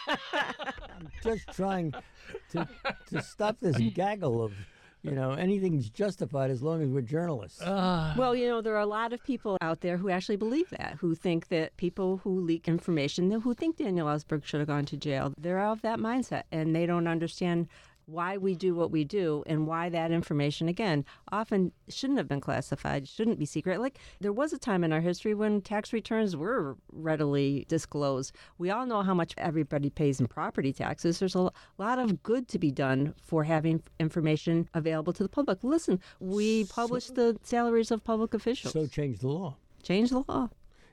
I'm 0.09 1.09
just 1.23 1.49
trying 1.55 1.95
to 2.51 2.69
to 3.11 3.23
stop 3.23 3.61
this 3.61 3.77
gaggle 3.95 4.43
of, 4.43 4.53
you 5.03 5.13
know, 5.13 5.33
anything's 5.33 5.89
justified 5.89 6.51
as 6.51 6.63
long 6.63 6.83
as 6.83 6.89
we're 6.91 7.01
journalists. 7.01 7.61
Uh, 7.63 8.15
Well, 8.17 8.35
you 8.37 8.49
know, 8.49 8.61
there 8.61 8.75
are 8.75 8.81
a 8.81 8.87
lot 8.87 9.13
of 9.13 9.23
people 9.25 9.57
out 9.61 9.81
there 9.81 9.97
who 9.97 10.11
actually 10.11 10.37
believe 10.37 10.69
that, 10.71 10.97
who 11.01 11.15
think 11.15 11.49
that 11.49 11.77
people 11.77 12.19
who 12.19 12.39
leak 12.41 12.69
information, 12.69 13.31
who 13.31 13.55
think 13.55 13.77
Daniel 13.77 14.07
Ellsberg 14.07 14.45
should 14.45 14.61
have 14.61 14.69
gone 14.69 14.85
to 14.87 14.97
jail, 14.97 15.33
they're 15.39 15.59
of 15.61 15.81
that 15.83 15.99
mindset 15.99 16.43
and 16.53 16.75
they 16.77 16.87
don't 16.87 17.07
understand 17.09 17.69
why 18.11 18.37
we 18.37 18.55
do 18.55 18.75
what 18.75 18.91
we 18.91 19.05
do 19.05 19.43
and 19.47 19.67
why 19.67 19.89
that 19.89 20.11
information, 20.11 20.69
again, 20.69 21.05
often 21.31 21.73
shouldn't 21.89 22.19
have 22.19 22.29
been 22.29 22.41
classified, 22.41 23.09
shouldn't 23.09 23.39
be 23.39 23.47
secret. 23.47 23.81
Like 23.81 23.99
there 24.21 24.33
was 24.33 24.53
a 24.53 24.59
time 24.59 24.85
in 24.85 24.93
our 24.93 25.01
history 25.01 25.35
when 25.35 25.61
tax 25.61 25.93
returns 25.93 26.37
were 26.37 26.77
readily 26.93 27.67
disclosed. 27.69 28.35
We 28.59 28.71
all 28.71 28.87
know 28.87 29.03
how 29.03 29.15
much 29.15 29.35
everybody 29.39 29.91
pays 29.91 30.21
in 30.21 30.27
property 30.27 30.73
taxes. 30.73 31.19
There's 31.19 31.35
a 31.35 31.51
lot 31.79 31.99
of 31.99 32.23
good 32.23 32.49
to 32.49 32.59
be 32.59 32.71
done 32.71 33.15
for 33.23 33.45
having 33.45 33.83
information 33.99 34.69
available 34.75 35.13
to 35.15 35.23
the 35.23 35.29
public. 35.29 35.63
Listen, 35.63 36.01
we 36.19 36.65
publish 36.65 37.07
the 37.07 37.37
salaries 37.43 37.91
of 37.91 38.03
public 38.05 38.35
officials. 38.35 38.73
So 38.73 38.87
change 38.87 39.21
the 39.21 39.29
law. 39.29 39.57
Change 39.83 40.11
the 40.11 40.25
law. 40.29 40.51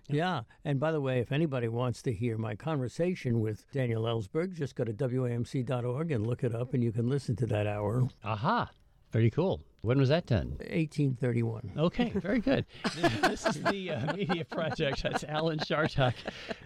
Yeah. 0.09 0.41
And 0.63 0.79
by 0.79 0.91
the 0.91 1.01
way, 1.01 1.19
if 1.19 1.31
anybody 1.31 1.67
wants 1.67 2.01
to 2.03 2.13
hear 2.13 2.37
my 2.37 2.55
conversation 2.55 3.39
with 3.41 3.69
Daniel 3.71 4.03
Ellsberg, 4.03 4.53
just 4.53 4.75
go 4.75 4.83
to 4.83 4.93
WAMC.org 4.93 6.11
and 6.11 6.25
look 6.25 6.43
it 6.43 6.55
up, 6.55 6.73
and 6.73 6.83
you 6.83 6.91
can 6.91 7.09
listen 7.09 7.35
to 7.37 7.45
that 7.47 7.67
hour. 7.67 8.07
aha, 8.23 8.69
very 9.17 9.31
cool. 9.31 9.59
When 9.81 9.97
was 9.97 10.09
that 10.09 10.27
done? 10.27 10.49
1831. 10.59 11.71
Okay, 11.75 12.09
very 12.15 12.39
good. 12.39 12.67
this 13.23 13.47
is 13.47 13.63
the 13.63 13.89
uh, 13.89 14.13
Media 14.13 14.45
Project. 14.45 15.01
That's 15.01 15.23
Alan 15.23 15.57
Chartock, 15.57 16.13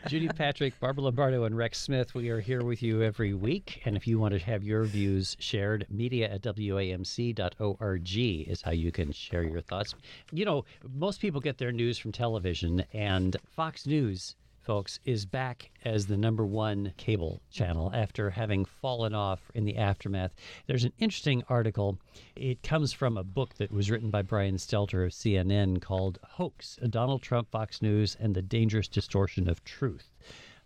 Judy 0.08 0.28
Patrick, 0.28 0.78
Barbara 0.82 1.06
Lombardo, 1.06 1.46
and 1.46 1.56
Rex 1.56 1.80
Smith. 1.80 2.14
We 2.14 2.28
are 2.28 2.42
here 2.42 2.62
with 2.62 2.84
you 2.84 3.04
every 3.04 3.34
week. 3.34 3.82
And 3.86 3.96
if 3.96 4.06
you 4.06 4.20
want 4.20 4.34
to 4.34 4.40
have 4.42 4.66
your 4.66 4.84
views 4.84 5.38
shared, 5.40 5.86
media 5.90 6.30
at 6.30 6.42
WAMC.org 6.42 8.10
is 8.18 8.62
how 8.62 8.72
you 8.72 8.92
can 8.92 9.14
share 9.14 9.44
your 9.44 9.62
thoughts. 9.62 9.96
You 10.34 10.44
know, 10.44 10.66
most 10.94 11.22
people 11.22 11.40
get 11.40 11.58
their 11.58 11.72
news 11.72 11.98
from 11.98 12.12
television, 12.12 12.84
and 12.92 13.38
Fox 13.56 13.86
News 13.86 14.36
folks, 14.62 15.00
is 15.06 15.26
back 15.26 15.72
as 15.84 16.06
the 16.06 16.18
number 16.18 16.46
one 16.46 16.94
cable 16.98 17.42
channel 17.52 17.92
after 17.94 18.30
having 18.30 18.66
fallen 18.66 19.14
off 19.14 19.52
in 19.54 19.66
the 19.66 19.78
aftermath. 19.78 20.34
There's 20.68 20.84
an 20.84 20.94
interesting 21.00 21.44
article. 21.50 21.98
It 22.36 22.64
comes 22.64 22.94
from 22.94 23.18
a 23.18 23.24
book 23.24 23.56
that 23.56 23.72
was 23.72 23.90
written 23.90 24.10
by 24.10 24.22
Brian 24.22 24.56
Stelter 24.56 25.06
of 25.06 25.12
CNN 25.12 25.82
called 25.82 26.20
Hoax 26.24 26.78
Donald 26.90 27.22
Trump, 27.22 27.50
Fox 27.52 27.82
News, 27.82 28.16
and 28.20 28.36
the 28.36 28.42
Dangerous 28.42 28.88
Distortion 28.88 29.50
of 29.50 29.64
Truth. 29.64 30.14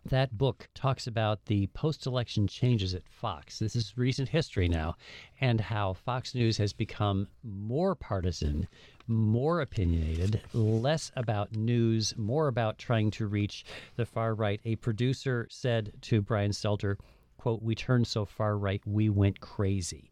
That 0.08 0.38
book 0.38 0.70
talks 0.76 1.08
about 1.08 1.46
the 1.46 1.66
post 1.68 2.06
election 2.06 2.48
changes 2.48 2.94
at 2.94 3.08
Fox. 3.08 3.58
This 3.58 3.76
is 3.76 3.98
recent 3.98 4.30
history 4.30 4.68
now, 4.68 4.98
and 5.42 5.60
how 5.60 5.94
Fox 5.94 6.36
News 6.36 6.58
has 6.58 6.74
become 6.74 7.28
more 7.44 7.96
partisan, 7.96 8.68
more 9.08 9.62
opinionated, 9.62 10.42
less 10.54 11.12
about 11.16 11.56
news, 11.56 12.14
more 12.18 12.48
about 12.48 12.78
trying 12.78 13.12
to 13.12 13.28
reach 13.28 13.66
the 13.96 14.06
far 14.06 14.34
right. 14.34 14.60
A 14.66 14.76
producer 14.78 15.48
said 15.50 15.94
to 16.02 16.22
Brian 16.22 16.52
Stelter, 16.52 16.98
quote, 17.38 17.62
We 17.62 17.76
turned 17.76 18.08
so 18.08 18.26
far 18.26 18.58
right, 18.58 18.82
we 18.86 19.10
went 19.10 19.40
crazy. 19.40 20.12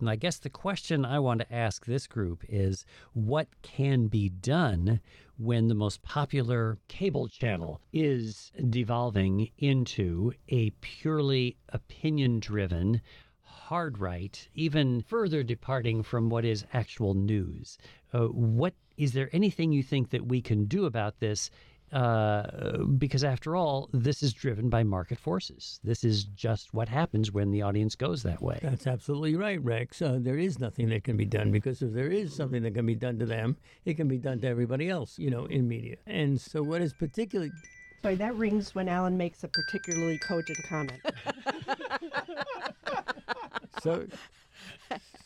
And 0.00 0.10
I 0.10 0.16
guess 0.16 0.38
the 0.38 0.50
question 0.50 1.04
I 1.04 1.20
want 1.20 1.40
to 1.40 1.54
ask 1.54 1.86
this 1.86 2.06
group 2.06 2.42
is 2.48 2.84
what 3.12 3.48
can 3.62 4.08
be 4.08 4.28
done 4.28 5.00
when 5.38 5.68
the 5.68 5.74
most 5.74 6.02
popular 6.02 6.78
cable 6.88 7.28
channel 7.28 7.80
is 7.92 8.52
devolving 8.70 9.50
into 9.58 10.32
a 10.48 10.70
purely 10.80 11.56
opinion 11.70 12.40
driven, 12.40 13.00
hard 13.64 13.98
right, 13.98 14.46
even 14.54 15.00
further 15.00 15.42
departing 15.42 16.02
from 16.02 16.28
what 16.28 16.44
is 16.44 16.66
actual 16.74 17.14
news? 17.14 17.78
Uh, 18.12 18.26
what 18.26 18.74
is 18.98 19.12
there 19.12 19.30
anything 19.32 19.72
you 19.72 19.82
think 19.82 20.10
that 20.10 20.26
we 20.26 20.42
can 20.42 20.66
do 20.66 20.84
about 20.84 21.18
this? 21.18 21.50
Uh, 21.90 22.78
because 22.98 23.24
after 23.24 23.56
all, 23.56 23.88
this 23.92 24.22
is 24.22 24.32
driven 24.34 24.68
by 24.68 24.82
market 24.82 25.18
forces. 25.18 25.80
This 25.82 26.04
is 26.04 26.24
just 26.24 26.74
what 26.74 26.88
happens 26.88 27.32
when 27.32 27.52
the 27.52 27.62
audience 27.62 27.94
goes 27.94 28.22
that 28.24 28.42
way. 28.42 28.58
That's 28.62 28.86
absolutely 28.86 29.36
right, 29.36 29.62
Rex. 29.62 30.02
Uh, 30.02 30.18
there 30.20 30.36
is 30.36 30.58
nothing 30.58 30.90
that 30.90 31.04
can 31.04 31.16
be 31.16 31.24
done 31.24 31.50
because 31.50 31.80
if 31.80 31.92
there 31.92 32.08
is 32.08 32.34
something 32.34 32.62
that 32.64 32.74
can 32.74 32.84
be 32.84 32.96
done 32.96 33.18
to 33.18 33.26
them, 33.26 33.56
it 33.86 33.94
can 33.94 34.08
be 34.08 34.18
done 34.18 34.40
to 34.40 34.46
everybody 34.46 34.90
else, 34.90 35.18
you 35.18 35.30
know, 35.30 35.46
in 35.46 35.68
media. 35.68 35.96
And 36.06 36.38
so, 36.38 36.62
what 36.62 36.82
is 36.82 36.92
particularly 36.92 37.52
Sorry, 38.04 38.16
that 38.16 38.34
rings 38.34 38.74
when 38.74 38.86
Alan 38.86 39.16
makes 39.16 39.44
a 39.44 39.48
particularly 39.48 40.18
cogent 40.18 40.58
comment. 40.68 41.00
so 43.84 44.06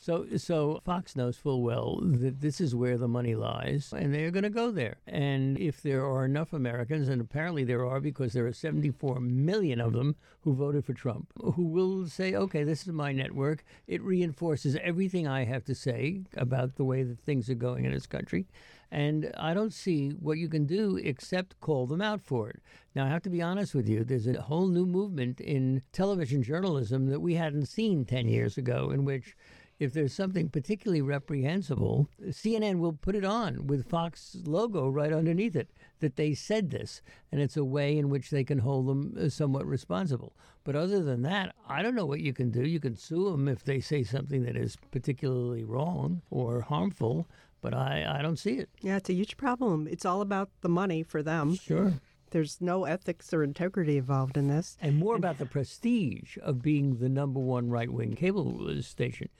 so 0.00 0.26
so 0.36 0.80
Fox 0.84 1.14
knows 1.14 1.36
full 1.36 1.62
well 1.62 2.00
that 2.02 2.40
this 2.40 2.60
is 2.60 2.74
where 2.74 2.98
the 2.98 3.06
money 3.06 3.36
lies 3.36 3.92
and 3.96 4.12
they're 4.12 4.32
going 4.32 4.42
to 4.42 4.50
go 4.50 4.72
there. 4.72 4.96
And 5.06 5.58
if 5.58 5.80
there 5.82 6.04
are 6.04 6.24
enough 6.24 6.52
Americans 6.52 7.08
and 7.08 7.20
apparently 7.20 7.62
there 7.62 7.86
are 7.86 8.00
because 8.00 8.32
there 8.32 8.46
are 8.46 8.52
74 8.52 9.20
million 9.20 9.80
of 9.80 9.92
them 9.92 10.16
who 10.40 10.54
voted 10.54 10.84
for 10.84 10.92
Trump 10.92 11.30
who 11.54 11.62
will 11.62 12.08
say 12.08 12.34
okay 12.34 12.64
this 12.64 12.82
is 12.82 12.92
my 12.92 13.12
network. 13.12 13.64
It 13.86 14.02
reinforces 14.02 14.76
everything 14.82 15.28
I 15.28 15.44
have 15.44 15.64
to 15.66 15.74
say 15.74 16.22
about 16.36 16.74
the 16.74 16.84
way 16.84 17.04
that 17.04 17.20
things 17.20 17.48
are 17.48 17.54
going 17.54 17.84
in 17.84 17.92
this 17.92 18.06
country 18.06 18.46
and 18.90 19.32
I 19.36 19.54
don't 19.54 19.72
see 19.72 20.10
what 20.10 20.38
you 20.38 20.48
can 20.48 20.66
do 20.66 20.96
except 20.96 21.60
call 21.60 21.86
them 21.86 22.00
out 22.00 22.20
for 22.20 22.48
it. 22.48 22.62
Now, 22.94 23.04
I 23.04 23.08
have 23.08 23.22
to 23.22 23.30
be 23.30 23.42
honest 23.42 23.74
with 23.74 23.88
you, 23.88 24.04
there's 24.04 24.26
a 24.26 24.40
whole 24.40 24.68
new 24.68 24.86
movement 24.86 25.40
in 25.40 25.82
television 25.92 26.42
journalism 26.42 27.06
that 27.06 27.20
we 27.20 27.34
hadn't 27.34 27.66
seen 27.66 28.04
10 28.04 28.28
years 28.28 28.56
ago, 28.56 28.90
in 28.90 29.04
which 29.04 29.36
if 29.78 29.92
there's 29.92 30.12
something 30.12 30.48
particularly 30.48 31.02
reprehensible, 31.02 32.08
CNN 32.26 32.78
will 32.78 32.92
put 32.92 33.14
it 33.14 33.24
on 33.24 33.66
with 33.66 33.88
Fox 33.88 34.36
logo 34.44 34.88
right 34.88 35.12
underneath 35.12 35.54
it 35.54 35.70
that 36.00 36.16
they 36.16 36.34
said 36.34 36.70
this, 36.70 37.00
and 37.30 37.40
it's 37.40 37.56
a 37.56 37.64
way 37.64 37.96
in 37.96 38.08
which 38.08 38.30
they 38.30 38.42
can 38.42 38.58
hold 38.58 38.88
them 38.88 39.16
uh, 39.18 39.28
somewhat 39.28 39.66
responsible. 39.66 40.34
But 40.64 40.74
other 40.74 41.02
than 41.02 41.22
that, 41.22 41.54
I 41.68 41.82
don't 41.82 41.94
know 41.94 42.06
what 42.06 42.20
you 42.20 42.32
can 42.32 42.50
do. 42.50 42.62
You 42.62 42.80
can 42.80 42.96
sue 42.96 43.30
them 43.30 43.46
if 43.48 43.64
they 43.64 43.80
say 43.80 44.02
something 44.02 44.42
that 44.44 44.56
is 44.56 44.76
particularly 44.90 45.64
wrong 45.64 46.22
or 46.30 46.60
harmful, 46.62 47.28
but 47.60 47.72
I, 47.72 48.18
I 48.18 48.22
don't 48.22 48.38
see 48.38 48.58
it. 48.58 48.68
yeah, 48.80 48.96
it's 48.96 49.10
a 49.10 49.14
huge 49.14 49.36
problem. 49.36 49.86
It's 49.88 50.04
all 50.04 50.20
about 50.20 50.50
the 50.60 50.68
money 50.68 51.02
for 51.02 51.22
them. 51.22 51.54
Sure. 51.54 51.94
There's 52.30 52.60
no 52.60 52.84
ethics 52.84 53.32
or 53.32 53.42
integrity 53.42 53.96
involved 53.96 54.36
in 54.36 54.48
this. 54.48 54.76
And 54.82 54.96
more 54.98 55.16
about 55.16 55.38
the 55.38 55.46
prestige 55.46 56.36
of 56.42 56.60
being 56.60 56.98
the 56.98 57.08
number 57.08 57.40
one 57.40 57.70
right 57.70 57.90
wing 57.90 58.16
cable 58.16 58.82
station. 58.82 59.30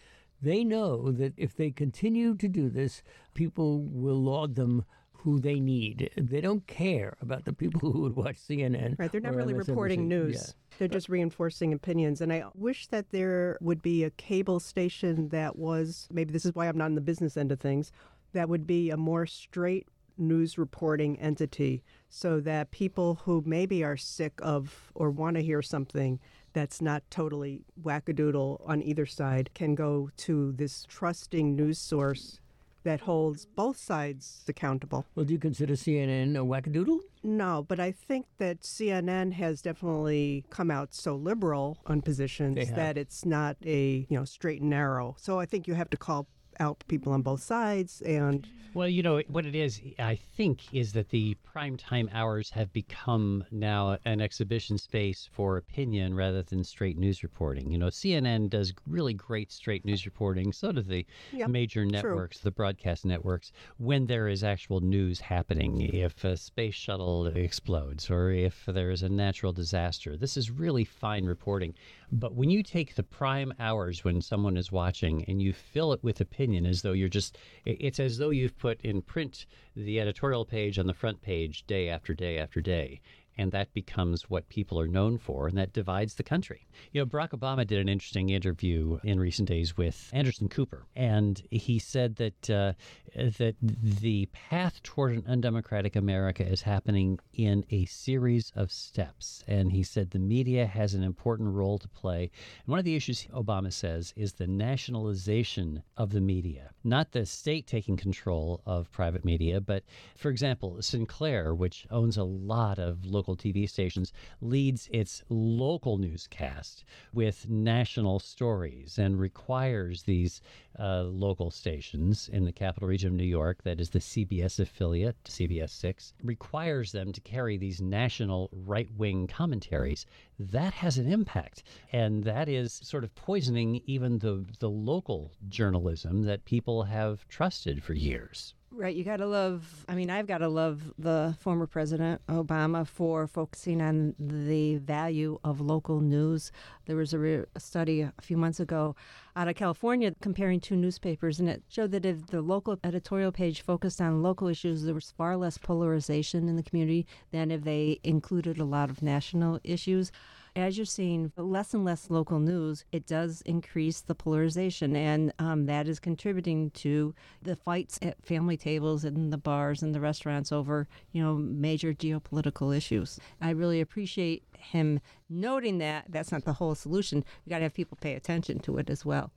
They 0.40 0.64
know 0.64 1.11
that 1.12 1.35
if 1.37 1.57
they 1.57 1.70
continue 1.70 2.35
to 2.37 2.48
do 2.48 2.68
this, 2.68 3.03
people 3.35 3.83
will 3.83 4.22
laud 4.22 4.55
them 4.55 4.85
who 5.12 5.40
they 5.40 5.59
need. 5.59 6.11
They 6.16 6.40
don't 6.40 6.66
care 6.66 7.16
about 7.20 7.44
the 7.44 7.53
people 7.53 7.92
who 7.92 8.03
would 8.03 8.16
watch 8.16 8.37
CNN. 8.37 8.98
Right, 8.98 9.11
they're 9.11 9.20
not 9.20 9.35
really 9.35 9.55
MSNBC. 9.55 9.68
reporting 9.68 10.09
news. 10.09 10.35
Yeah. 10.37 10.77
They're 10.79 10.88
just 10.88 11.09
reinforcing 11.09 11.72
opinions. 11.72 12.20
And 12.20 12.33
I 12.33 12.44
wish 12.55 12.87
that 12.88 13.11
there 13.11 13.59
would 13.61 13.83
be 13.83 14.05
a 14.05 14.11
cable 14.11 14.61
station 14.61 15.29
that 15.31 15.59
was 15.59 16.09
maybe 16.12 16.33
this 16.33 16.44
is 16.44 16.55
why 16.55 16.68
I'm 16.68 16.79
not 16.79 16.87
in 16.87 16.94
the 16.94 17.01
business 17.01 17.37
end 17.37 17.51
of 17.51 17.59
things, 17.59 17.90
that 18.33 18.48
would 18.48 18.66
be 18.66 18.90
a 18.90 18.96
more 18.96 19.27
straight 19.27 19.88
news 20.16 20.59
reporting 20.59 21.18
entity 21.20 21.83
so 22.09 22.40
that 22.40 22.70
people 22.70 23.20
who 23.24 23.42
maybe 23.46 23.85
are 23.85 23.96
sick 23.96 24.33
of 24.42 24.92
or 24.94 25.11
want 25.11 25.37
to 25.37 25.42
hear 25.42 25.62
something 25.62 26.18
that's 26.53 26.81
not 26.81 27.03
totally 27.11 27.63
wackadoodle 27.83 28.61
on 28.69 28.83
either 28.83 29.07
side 29.07 29.51
can 29.55 29.75
go 29.75 30.11
to 30.17 30.53
this 30.53 30.85
trusting 30.89 31.55
news 31.55 31.79
source 31.79 32.41
that 32.85 33.01
holds 33.01 33.45
both 33.45 33.77
sides 33.77 34.45
accountable. 34.49 35.05
Well, 35.15 35.27
do 35.27 35.33
you 35.33 35.39
consider 35.39 35.75
CNN 35.75 36.37
a 36.37 36.45
wackadoodle? 36.45 37.01
No, 37.23 37.65
but 37.69 37.81
I 37.81 37.93
think 37.93 38.27
that 38.39 38.61
CNN 38.61 39.33
has 39.33 39.61
definitely 39.61 40.45
come 40.49 40.71
out 40.71 40.95
so 40.95 41.17
liberal 41.17 41.79
on 41.87 42.01
positions 42.01 42.71
that 42.71 42.97
it's 42.97 43.27
not 43.27 43.57
a 43.65 44.07
you 44.09 44.17
know 44.17 44.25
straight 44.25 44.61
and 44.61 44.71
narrow. 44.71 45.17
So 45.19 45.39
I 45.39 45.47
think 45.47 45.67
you 45.67 45.75
have 45.75 45.91
to 45.91 45.97
call 45.97 46.29
out 46.61 46.85
people 46.88 47.12
on 47.12 47.23
both 47.23 47.42
sides 47.42 48.01
and 48.03 48.47
Well, 48.75 48.88
you 48.88 49.03
know, 49.03 49.23
what 49.29 49.47
it 49.47 49.55
is, 49.55 49.81
I 49.99 50.14
think, 50.14 50.73
is 50.73 50.92
that 50.92 51.09
the 51.09 51.37
primetime 51.44 52.09
hours 52.12 52.51
have 52.51 52.73
become 52.73 53.44
now 53.51 53.99
an 54.05 54.21
exhibition 54.21 54.77
space 54.79 55.29
for 55.33 55.57
opinion 55.57 56.14
rather 56.14 56.42
than 56.42 56.62
straight 56.64 56.99
news 56.99 57.23
reporting. 57.23 57.71
You 57.73 57.79
know, 57.79 57.87
CNN 57.88 58.51
does 58.51 58.75
really 58.87 59.14
great 59.14 59.51
straight 59.51 59.85
news 59.85 60.05
reporting, 60.05 60.53
so 60.53 60.71
do 60.73 60.83
the 60.83 61.07
Yep, 61.33 61.49
major 61.49 61.85
networks, 61.85 62.40
the 62.40 62.51
broadcast 62.51 63.05
networks, 63.05 63.53
when 63.79 64.07
there 64.07 64.29
is 64.29 64.44
actual 64.44 64.81
news 64.81 65.18
happening. 65.21 65.81
If 65.81 66.23
a 66.25 66.37
space 66.37 66.75
shuttle 66.75 67.27
explodes 67.27 68.11
or 68.11 68.31
if 68.31 68.64
there 68.66 68.90
is 68.90 69.03
a 69.03 69.09
natural 69.09 69.53
disaster, 69.53 70.16
this 70.16 70.37
is 70.37 70.51
really 70.51 70.85
fine 70.85 71.25
reporting. 71.25 71.75
But 72.11 72.35
when 72.35 72.49
you 72.49 72.62
take 72.62 72.94
the 72.94 73.03
prime 73.03 73.53
hours 73.59 74.03
when 74.03 74.23
someone 74.23 74.57
is 74.57 74.73
watching 74.73 75.25
and 75.25 75.42
you 75.42 75.53
fill 75.53 75.92
it 75.92 76.03
with 76.03 76.21
opinion 76.21 76.64
as 76.64 76.81
though 76.81 76.92
you're 76.92 77.09
just, 77.09 77.37
it's 77.66 78.01
as 78.01 78.16
though 78.16 78.31
you've 78.31 78.57
put 78.57 78.81
in 78.81 79.03
print 79.03 79.44
the 79.77 80.01
editorial 80.01 80.47
page 80.47 80.79
on 80.79 80.87
the 80.87 80.94
front 80.94 81.21
page 81.21 81.66
day 81.66 81.88
after 81.88 82.14
day 82.14 82.38
after 82.38 82.62
day. 82.62 83.01
And 83.38 83.53
that 83.53 83.72
becomes 83.72 84.29
what 84.29 84.48
people 84.48 84.79
are 84.81 84.88
known 84.88 85.16
for, 85.16 85.46
and 85.46 85.57
that 85.57 85.72
divides 85.72 86.16
the 86.16 86.22
country. 86.22 86.66
You 86.92 87.01
know, 87.01 87.07
Barack 87.07 87.31
Obama 87.31 87.66
did 87.66 87.79
an 87.79 87.88
interesting 87.88 88.31
interview 88.31 88.98
in 89.05 89.20
recent 89.20 89.48
days 89.48 89.77
with 89.77 90.11
Anderson 90.12 90.48
Cooper, 90.48 90.87
and 90.96 91.40
he 91.51 91.79
said 91.79 92.16
that 92.16 92.51
uh, 92.51 92.72
that 93.14 93.57
the 93.61 94.27
path 94.27 94.83
toward 94.83 95.12
an 95.12 95.24
undemocratic 95.27 95.96
America 95.96 96.46
is 96.46 96.62
happening 96.62 97.18
in 97.33 97.64
a 97.70 97.85
series 97.87 98.53
of 98.55 98.70
steps. 98.70 99.42
And 99.46 99.72
he 99.72 99.83
said 99.83 100.11
the 100.11 100.18
media 100.18 100.66
has 100.66 100.94
an 100.94 101.03
important 101.03 101.55
role 101.55 101.79
to 101.79 101.88
play. 101.88 102.22
And 102.64 102.68
one 102.68 102.79
of 102.79 102.85
the 102.85 102.96
issues 102.96 103.27
Obama 103.33 103.72
says 103.72 104.12
is 104.16 104.35
the 104.35 104.46
nationalization 104.46 105.83
of 105.96 106.11
the 106.11 106.20
media, 106.20 106.70
not 106.85 107.12
the 107.12 107.27
state 107.27 107.66
taking 107.66 107.96
control 107.96 108.62
of 108.66 108.90
private 108.90 109.24
media, 109.24 109.61
but 109.61 109.85
for 110.16 110.31
example, 110.31 110.81
Sinclair, 110.81 111.55
which 111.55 111.87
owns 111.90 112.16
a 112.16 112.24
lot 112.24 112.79
of 112.79 113.05
local 113.05 113.28
TV 113.37 113.69
stations, 113.69 114.12
leads 114.41 114.88
its 114.93 115.23
local 115.29 115.99
newscast 115.99 116.85
with 117.12 117.49
national 117.49 118.19
stories 118.19 118.99
and 118.99 119.19
requires 119.19 120.03
these 120.03 120.41
uh, 120.79 121.03
local 121.03 121.51
stations 121.51 122.29
in 122.33 122.45
the 122.45 122.53
capital 122.53 122.88
region 122.88 123.09
of 123.09 123.14
New 123.14 123.25
York, 123.25 123.62
that 123.64 123.81
is 123.81 123.91
the 123.91 123.99
CBS 123.99 124.61
affiliate, 124.61 125.23
CBS 125.25 125.71
6, 125.71 126.14
requires 126.23 126.93
them 126.93 127.12
to 127.12 127.21
carry 127.21 127.57
these 127.57 127.81
national 127.81 128.49
right 128.53 128.88
wing 128.97 129.27
commentaries. 129.27 130.07
That 130.38 130.75
has 130.75 130.99
an 130.99 131.11
impact. 131.11 131.62
And 131.93 132.25
that 132.25 132.49
is 132.49 132.73
sort 132.73 133.05
of 133.05 133.14
poisoning 133.14 133.83
even 133.87 134.19
the, 134.19 134.45
the 134.61 134.71
local 134.71 135.33
journalism 135.49 136.23
that 136.23 136.45
people 136.45 136.85
have 136.85 137.27
trusted 137.29 137.83
for 137.83 137.95
years. 137.95 138.55
Right, 138.71 138.95
you 138.95 139.03
got 139.03 139.17
to 139.17 139.27
love. 139.27 139.87
I 139.89 139.95
mean, 139.95 140.11
I've 140.11 140.27
got 140.27 140.39
to 140.39 140.49
love 140.49 140.93
the 140.99 141.35
former 141.41 141.67
president 141.67 142.21
Obama 142.29 142.87
for 142.87 143.27
focusing 143.27 143.81
on 143.81 144.15
the 144.19 144.77
value 144.77 145.39
of 145.43 145.61
local 145.61 146.01
news. 146.01 146.53
There 146.87 146.95
was 146.95 147.15
a, 147.15 147.19
re- 147.19 147.45
a 147.55 147.61
study 147.61 148.03
a 148.03 148.13
few 148.21 148.37
months 148.37 148.61
ago 148.61 148.95
out 149.35 149.49
of 149.49 149.57
California 149.57 150.15
comparing 150.21 150.61
two 150.61 150.77
newspapers, 150.77 151.41
and 151.41 151.49
it 151.49 151.63
showed 151.69 151.93
that 151.93 152.05
if 152.05 152.27
the 152.27 152.43
local 152.43 152.79
editorial 152.85 153.33
page 153.33 153.63
focused 153.63 154.03
on 154.03 154.23
local 154.23 154.49
issues, 154.49 154.85
there 154.85 154.95
was 154.95 155.11
far 155.11 155.37
less 155.37 155.57
polarization 155.57 156.47
in 156.47 156.57
the 156.57 156.63
community 156.63 157.07
than 157.33 157.51
if 157.51 157.65
they 157.65 157.99
included 158.05 158.59
a 158.59 158.65
lot 158.65 158.91
of 158.91 159.03
national 159.03 159.59
issues 159.65 160.13
as 160.59 160.77
you're 160.77 160.85
seeing 160.85 161.33
less 161.37 161.73
and 161.73 161.85
less 161.85 162.11
local 162.11 162.40
news, 162.40 162.85
it 162.92 163.07
does 163.07 163.42
increase 163.42 164.01
the 164.01 164.14
polarization, 164.14 164.97
and 164.97 165.33
um, 165.38 165.66
that 165.66 165.88
is 165.88 166.01
contributing 166.01 166.71
to 166.71 167.14
the 167.40 167.57
fights 167.57 167.99
at 168.03 168.25
family 168.25 168.57
tables 168.57 169.05
and 169.05 169.33
the 169.33 169.38
bars 169.38 169.83
and 169.83 169.94
the 169.94 170.01
restaurants 170.01 170.51
over, 170.53 170.88
you 171.12 171.23
know, 171.23 171.35
major 171.35 171.94
geopolitical 171.94 172.77
issues. 172.77 173.18
I 173.40 173.51
really 173.51 173.81
appreciate 173.81 174.42
him 174.59 175.01
noting 175.31 175.79
that. 175.79 176.07
That's 176.09 176.33
not 176.33 176.44
the 176.44 176.55
whole 176.55 176.75
solution. 176.75 177.25
We 177.47 177.51
got 177.51 177.59
to 177.59 177.64
have 177.64 177.75
people 177.75 177.99
pay 178.01 178.14
attention 178.14 178.59
to 178.61 178.79
it 178.79 178.90
as 178.90 179.05
well. 179.05 179.31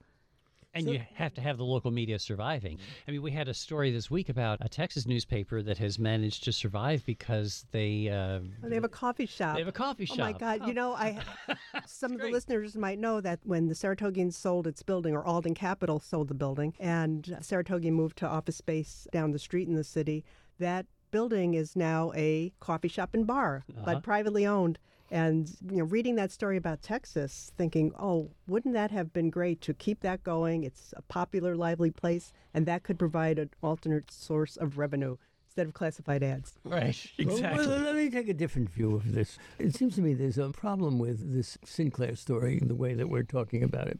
And 0.73 0.87
you 0.87 1.01
have 1.15 1.33
to 1.33 1.41
have 1.41 1.57
the 1.57 1.65
local 1.65 1.91
media 1.91 2.17
surviving. 2.17 2.79
I 3.07 3.11
mean, 3.11 3.21
we 3.21 3.31
had 3.31 3.49
a 3.49 3.53
story 3.53 3.91
this 3.91 4.09
week 4.09 4.29
about 4.29 4.57
a 4.61 4.69
Texas 4.69 5.05
newspaper 5.05 5.61
that 5.61 5.77
has 5.79 5.99
managed 5.99 6.45
to 6.45 6.51
survive 6.53 7.05
because 7.05 7.65
they 7.71 8.07
uh, 8.09 8.39
Oh, 8.63 8.69
they 8.69 8.75
have 8.75 8.83
a 8.85 8.89
coffee 8.89 9.25
shop. 9.25 9.55
they 9.55 9.61
have 9.61 9.67
a 9.67 9.73
coffee 9.73 10.05
shop. 10.05 10.19
Oh 10.19 10.23
my 10.23 10.31
God! 10.33 10.65
You 10.67 10.73
know, 10.73 10.93
I 10.93 11.19
some 11.85 12.13
of 12.13 12.21
the 12.21 12.29
listeners 12.29 12.77
might 12.77 12.99
know 12.99 13.19
that 13.21 13.39
when 13.43 13.67
the 13.67 13.75
Saratogians 13.75 14.37
sold 14.37 14.65
its 14.67 14.81
building, 14.81 15.13
or 15.13 15.25
Alden 15.25 15.55
Capital 15.55 15.99
sold 15.99 16.29
the 16.29 16.33
building, 16.33 16.73
and 16.79 17.23
Saratogian 17.41 17.91
moved 17.93 18.17
to 18.19 18.27
office 18.27 18.55
space 18.55 19.07
down 19.11 19.31
the 19.31 19.39
street 19.39 19.67
in 19.67 19.75
the 19.75 19.83
city, 19.83 20.23
that 20.59 20.85
building 21.11 21.53
is 21.53 21.75
now 21.75 22.13
a 22.15 22.53
coffee 22.61 22.87
shop 22.87 23.09
and 23.13 23.27
bar, 23.27 23.65
but 23.83 24.03
privately 24.03 24.45
owned. 24.45 24.79
And 25.11 25.51
you 25.69 25.79
know, 25.79 25.83
reading 25.83 26.15
that 26.15 26.31
story 26.31 26.55
about 26.55 26.81
Texas, 26.81 27.51
thinking, 27.57 27.91
oh, 27.99 28.31
wouldn't 28.47 28.73
that 28.73 28.91
have 28.91 29.11
been 29.11 29.29
great 29.29 29.59
to 29.61 29.73
keep 29.73 29.99
that 29.99 30.23
going? 30.23 30.63
It's 30.63 30.93
a 30.95 31.01
popular, 31.01 31.55
lively 31.57 31.91
place, 31.91 32.31
and 32.53 32.65
that 32.65 32.83
could 32.83 32.97
provide 32.97 33.37
an 33.37 33.49
alternate 33.61 34.09
source 34.09 34.55
of 34.55 34.77
revenue 34.77 35.17
instead 35.45 35.67
of 35.67 35.73
classified 35.73 36.23
ads. 36.23 36.53
Right, 36.63 36.97
exactly. 37.17 37.67
Well, 37.67 37.79
let 37.79 37.95
me 37.95 38.09
take 38.09 38.29
a 38.29 38.33
different 38.33 38.69
view 38.69 38.95
of 38.95 39.11
this. 39.11 39.37
It 39.59 39.75
seems 39.75 39.95
to 39.95 40.01
me 40.01 40.13
there's 40.13 40.37
a 40.37 40.49
problem 40.51 40.97
with 40.97 41.33
this 41.33 41.57
Sinclair 41.65 42.15
story 42.15 42.57
in 42.61 42.69
the 42.69 42.75
way 42.75 42.93
that 42.93 43.09
we're 43.09 43.23
talking 43.23 43.61
about 43.61 43.87
it. 43.87 43.99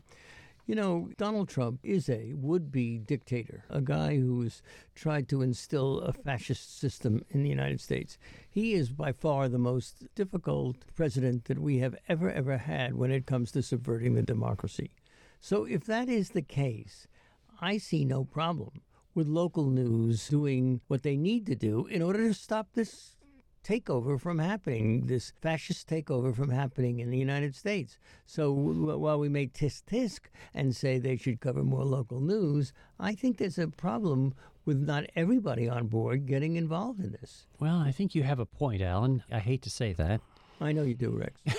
You 0.68 0.76
know, 0.76 1.10
Donald 1.18 1.50
Trump 1.50 1.80
is 1.84 2.08
a 2.08 2.34
would 2.34 2.72
be 2.72 3.00
dictator, 3.00 3.66
a 3.70 3.82
guy 3.82 4.18
who's 4.18 4.62
tried 4.94 5.28
to 5.30 5.42
instill 5.42 6.00
a 6.00 6.14
fascist 6.14 6.80
system 6.80 7.26
in 7.32 7.44
the 7.44 7.50
United 7.50 7.82
States. 7.82 8.18
He 8.50 8.74
is 8.74 8.90
by 8.90 9.12
far 9.12 9.50
the 9.50 9.58
most 9.58 10.08
difficult 10.14 10.78
president 10.96 11.46
that 11.46 11.60
we 11.60 11.80
have 11.80 11.96
ever, 12.08 12.32
ever 12.32 12.58
had 12.58 12.94
when 12.94 13.12
it 13.12 13.26
comes 13.26 13.52
to 13.52 13.64
subverting 13.64 14.14
the 14.14 14.22
democracy. 14.22 14.92
So, 15.40 15.66
if 15.66 15.86
that 15.86 16.08
is 16.08 16.30
the 16.30 16.44
case, 16.44 17.08
I 17.60 17.78
see 17.78 18.06
no 18.06 18.24
problem 18.24 18.82
with 19.16 19.28
local 19.28 19.70
news 19.70 20.30
doing 20.30 20.82
what 20.88 21.04
they 21.04 21.18
need 21.18 21.46
to 21.48 21.56
do 21.56 21.88
in 21.88 22.02
order 22.02 22.28
to 22.28 22.34
stop 22.34 22.68
this 22.74 23.16
takeover 23.64 24.20
from 24.20 24.40
happening, 24.40 25.08
this 25.08 25.34
fascist 25.42 25.88
takeover 25.88 26.36
from 26.36 26.50
happening 26.50 27.00
in 27.00 27.10
the 27.10 27.18
United 27.18 27.56
States. 27.56 27.98
So 28.26 28.52
while 28.52 29.20
we 29.20 29.30
may 29.30 29.48
tisk 29.48 29.84
tisk 29.86 30.22
and 30.54 30.76
say 30.76 30.98
they 30.98 31.18
should 31.18 31.40
cover 31.40 31.64
more 31.64 31.86
local 31.86 32.20
news, 32.20 32.74
I 33.00 33.14
think 33.16 33.38
there's 33.38 33.60
a 33.60 33.68
problem 33.68 34.34
with 34.66 34.78
not 34.78 35.06
everybody 35.16 35.68
on 35.68 35.88
board 35.88 36.26
getting 36.26 36.56
involved 36.56 37.00
in 37.00 37.12
this. 37.12 37.48
Well, 37.60 37.78
I 37.78 37.92
think 37.92 38.14
you 38.14 38.24
have 38.24 38.40
a 38.40 38.46
point, 38.46 38.82
Alan. 38.82 39.24
I 39.32 39.40
hate 39.40 39.62
to 39.64 39.70
say 39.70 39.94
that. 39.94 40.22
I 40.62 40.72
know 40.72 40.84
you 40.84 40.94
do, 40.94 41.10
Rex. 41.12 41.42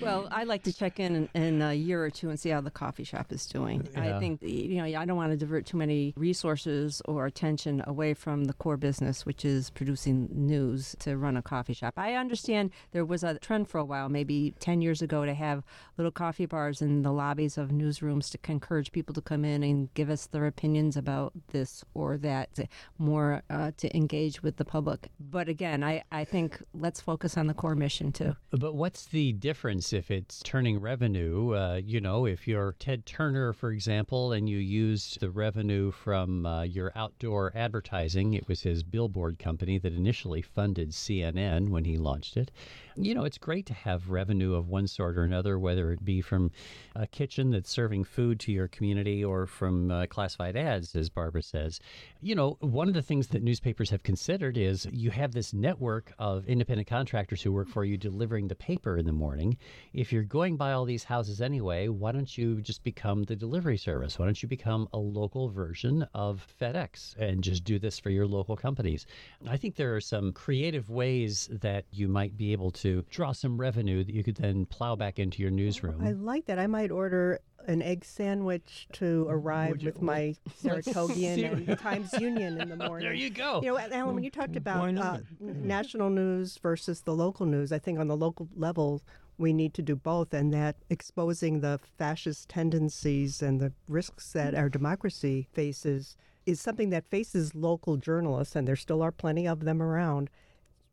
Well, 0.00 0.26
I'd 0.32 0.48
like 0.48 0.64
to 0.64 0.72
check 0.72 0.98
in, 0.98 1.28
in 1.34 1.42
in 1.42 1.62
a 1.62 1.74
year 1.74 2.02
or 2.02 2.10
two 2.10 2.30
and 2.30 2.40
see 2.40 2.48
how 2.48 2.60
the 2.60 2.70
coffee 2.70 3.04
shop 3.04 3.30
is 3.32 3.46
doing. 3.46 3.86
Yeah. 3.92 4.16
I 4.16 4.18
think 4.18 4.42
you 4.42 4.76
know 4.78 4.84
I 4.84 5.04
don't 5.04 5.16
want 5.16 5.30
to 5.32 5.36
divert 5.36 5.66
too 5.66 5.76
many 5.76 6.12
resources 6.16 7.00
or 7.04 7.26
attention 7.26 7.84
away 7.86 8.14
from 8.14 8.44
the 8.46 8.52
core 8.54 8.76
business, 8.76 9.24
which 9.26 9.44
is 9.44 9.70
producing 9.70 10.28
news 10.32 10.96
to 11.00 11.16
run 11.16 11.36
a 11.36 11.42
coffee 11.42 11.74
shop. 11.74 11.94
I 11.96 12.14
understand 12.14 12.70
there 12.92 13.04
was 13.04 13.22
a 13.22 13.38
trend 13.38 13.68
for 13.68 13.78
a 13.78 13.84
while, 13.84 14.08
maybe 14.08 14.54
ten 14.58 14.82
years 14.82 15.02
ago, 15.02 15.24
to 15.24 15.34
have 15.34 15.62
little 15.96 16.10
coffee 16.10 16.46
bars 16.46 16.82
in 16.82 17.02
the 17.02 17.12
lobbies 17.12 17.56
of 17.58 17.68
newsrooms 17.68 18.30
to 18.32 18.38
encourage 18.50 18.90
people 18.92 19.14
to 19.14 19.20
come 19.20 19.44
in 19.44 19.62
and 19.62 19.92
give 19.94 20.10
us 20.10 20.26
their 20.26 20.46
opinions 20.46 20.96
about 20.96 21.32
this 21.52 21.84
or 21.94 22.16
that, 22.16 22.54
to- 22.54 22.66
more 22.98 23.42
uh, 23.50 23.70
to 23.76 23.94
engage 23.96 24.42
with 24.42 24.56
the 24.56 24.64
public. 24.64 25.10
But 25.20 25.48
again, 25.48 25.84
I 25.84 26.02
I 26.10 26.24
think 26.24 26.60
let's 26.74 27.00
focus 27.00 27.36
on 27.36 27.41
the 27.46 27.54
core 27.54 27.74
mission 27.74 28.12
too. 28.12 28.36
But 28.50 28.74
what's 28.74 29.06
the 29.06 29.32
difference 29.32 29.92
if 29.92 30.10
it's 30.10 30.42
turning 30.42 30.80
revenue? 30.80 31.54
Uh, 31.54 31.80
you 31.84 32.00
know, 32.00 32.26
if 32.26 32.46
you're 32.46 32.74
Ted 32.78 33.06
Turner, 33.06 33.52
for 33.52 33.70
example, 33.70 34.32
and 34.32 34.48
you 34.48 34.58
used 34.58 35.20
the 35.20 35.30
revenue 35.30 35.90
from 35.90 36.46
uh, 36.46 36.62
your 36.62 36.92
outdoor 36.94 37.52
advertising, 37.54 38.34
it 38.34 38.48
was 38.48 38.62
his 38.62 38.82
billboard 38.82 39.38
company 39.38 39.78
that 39.78 39.92
initially 39.92 40.42
funded 40.42 40.90
CNN 40.90 41.68
when 41.68 41.84
he 41.84 41.96
launched 41.96 42.36
it. 42.36 42.50
You 42.96 43.14
know, 43.14 43.24
it's 43.24 43.38
great 43.38 43.64
to 43.66 43.74
have 43.74 44.10
revenue 44.10 44.54
of 44.54 44.68
one 44.68 44.86
sort 44.86 45.16
or 45.16 45.24
another, 45.24 45.58
whether 45.58 45.92
it 45.92 46.04
be 46.04 46.20
from 46.20 46.50
a 46.94 47.06
kitchen 47.06 47.50
that's 47.50 47.70
serving 47.70 48.04
food 48.04 48.38
to 48.40 48.52
your 48.52 48.68
community 48.68 49.24
or 49.24 49.46
from 49.46 49.90
uh, 49.90 50.06
classified 50.06 50.56
ads, 50.56 50.94
as 50.94 51.08
Barbara 51.08 51.42
says. 51.42 51.80
You 52.20 52.34
know, 52.34 52.58
one 52.60 52.88
of 52.88 52.94
the 52.94 53.02
things 53.02 53.28
that 53.28 53.42
newspapers 53.42 53.88
have 53.90 54.02
considered 54.02 54.58
is 54.58 54.86
you 54.92 55.10
have 55.10 55.32
this 55.32 55.54
network 55.54 56.12
of 56.18 56.46
independent 56.46 56.86
contractors 56.86 57.40
who 57.40 57.52
work 57.52 57.68
for 57.68 57.84
you 57.84 57.96
delivering 57.96 58.48
the 58.48 58.54
paper 58.54 58.98
in 58.98 59.06
the 59.06 59.12
morning. 59.12 59.56
If 59.94 60.12
you're 60.12 60.22
going 60.22 60.58
by 60.58 60.72
all 60.72 60.84
these 60.84 61.04
houses 61.04 61.40
anyway, 61.40 61.88
why 61.88 62.12
don't 62.12 62.36
you 62.36 62.60
just 62.60 62.84
become 62.84 63.22
the 63.22 63.36
delivery 63.36 63.78
service? 63.78 64.18
Why 64.18 64.26
don't 64.26 64.42
you 64.42 64.48
become 64.48 64.86
a 64.92 64.98
local 64.98 65.48
version 65.48 66.06
of 66.12 66.46
FedEx 66.60 67.16
and 67.16 67.42
just 67.42 67.64
do 67.64 67.78
this 67.78 67.98
for 67.98 68.10
your 68.10 68.26
local 68.26 68.56
companies? 68.56 69.06
I 69.48 69.56
think 69.56 69.76
there 69.76 69.96
are 69.96 70.00
some 70.00 70.32
creative 70.32 70.90
ways 70.90 71.48
that 71.50 71.86
you 71.90 72.06
might 72.06 72.36
be 72.36 72.52
able 72.52 72.70
to 72.72 72.81
draw 73.10 73.32
some 73.32 73.58
revenue 73.60 74.04
that 74.04 74.14
you 74.14 74.22
could 74.24 74.36
then 74.36 74.66
plow 74.66 74.96
back 74.96 75.18
into 75.18 75.42
your 75.42 75.50
newsroom. 75.50 76.00
I 76.04 76.12
like 76.12 76.46
that. 76.46 76.58
I 76.58 76.66
might 76.66 76.90
order 76.90 77.40
an 77.66 77.80
egg 77.80 78.04
sandwich 78.04 78.88
to 78.92 79.26
arrive 79.28 79.80
you- 79.82 79.86
with 79.86 80.02
my 80.02 80.34
Saratogian 80.62 81.68
and 81.68 81.78
Times 81.88 82.12
Union 82.20 82.60
in 82.60 82.68
the 82.68 82.76
morning. 82.76 83.06
There 83.06 83.14
you 83.14 83.30
go. 83.30 83.60
You 83.62 83.68
know, 83.72 83.78
Alan, 83.78 84.14
when 84.14 84.24
you 84.24 84.30
talked 84.30 84.56
about 84.56 84.96
uh, 84.96 85.18
national 85.40 86.10
news 86.10 86.58
versus 86.62 87.02
the 87.02 87.14
local 87.14 87.46
news, 87.46 87.72
I 87.72 87.78
think 87.78 87.98
on 87.98 88.08
the 88.08 88.16
local 88.16 88.48
level, 88.56 89.02
we 89.38 89.52
need 89.52 89.74
to 89.74 89.82
do 89.82 89.96
both, 89.96 90.34
and 90.34 90.52
that 90.52 90.76
exposing 90.90 91.60
the 91.60 91.80
fascist 91.98 92.48
tendencies 92.48 93.42
and 93.42 93.60
the 93.60 93.72
risks 93.88 94.32
that 94.32 94.54
our 94.54 94.68
democracy 94.68 95.48
faces 95.52 96.16
is 96.44 96.60
something 96.60 96.90
that 96.90 97.08
faces 97.10 97.54
local 97.54 97.96
journalists, 97.96 98.56
and 98.56 98.66
there 98.66 98.76
still 98.76 99.02
are 99.02 99.12
plenty 99.12 99.46
of 99.46 99.60
them 99.64 99.80
around. 99.80 100.28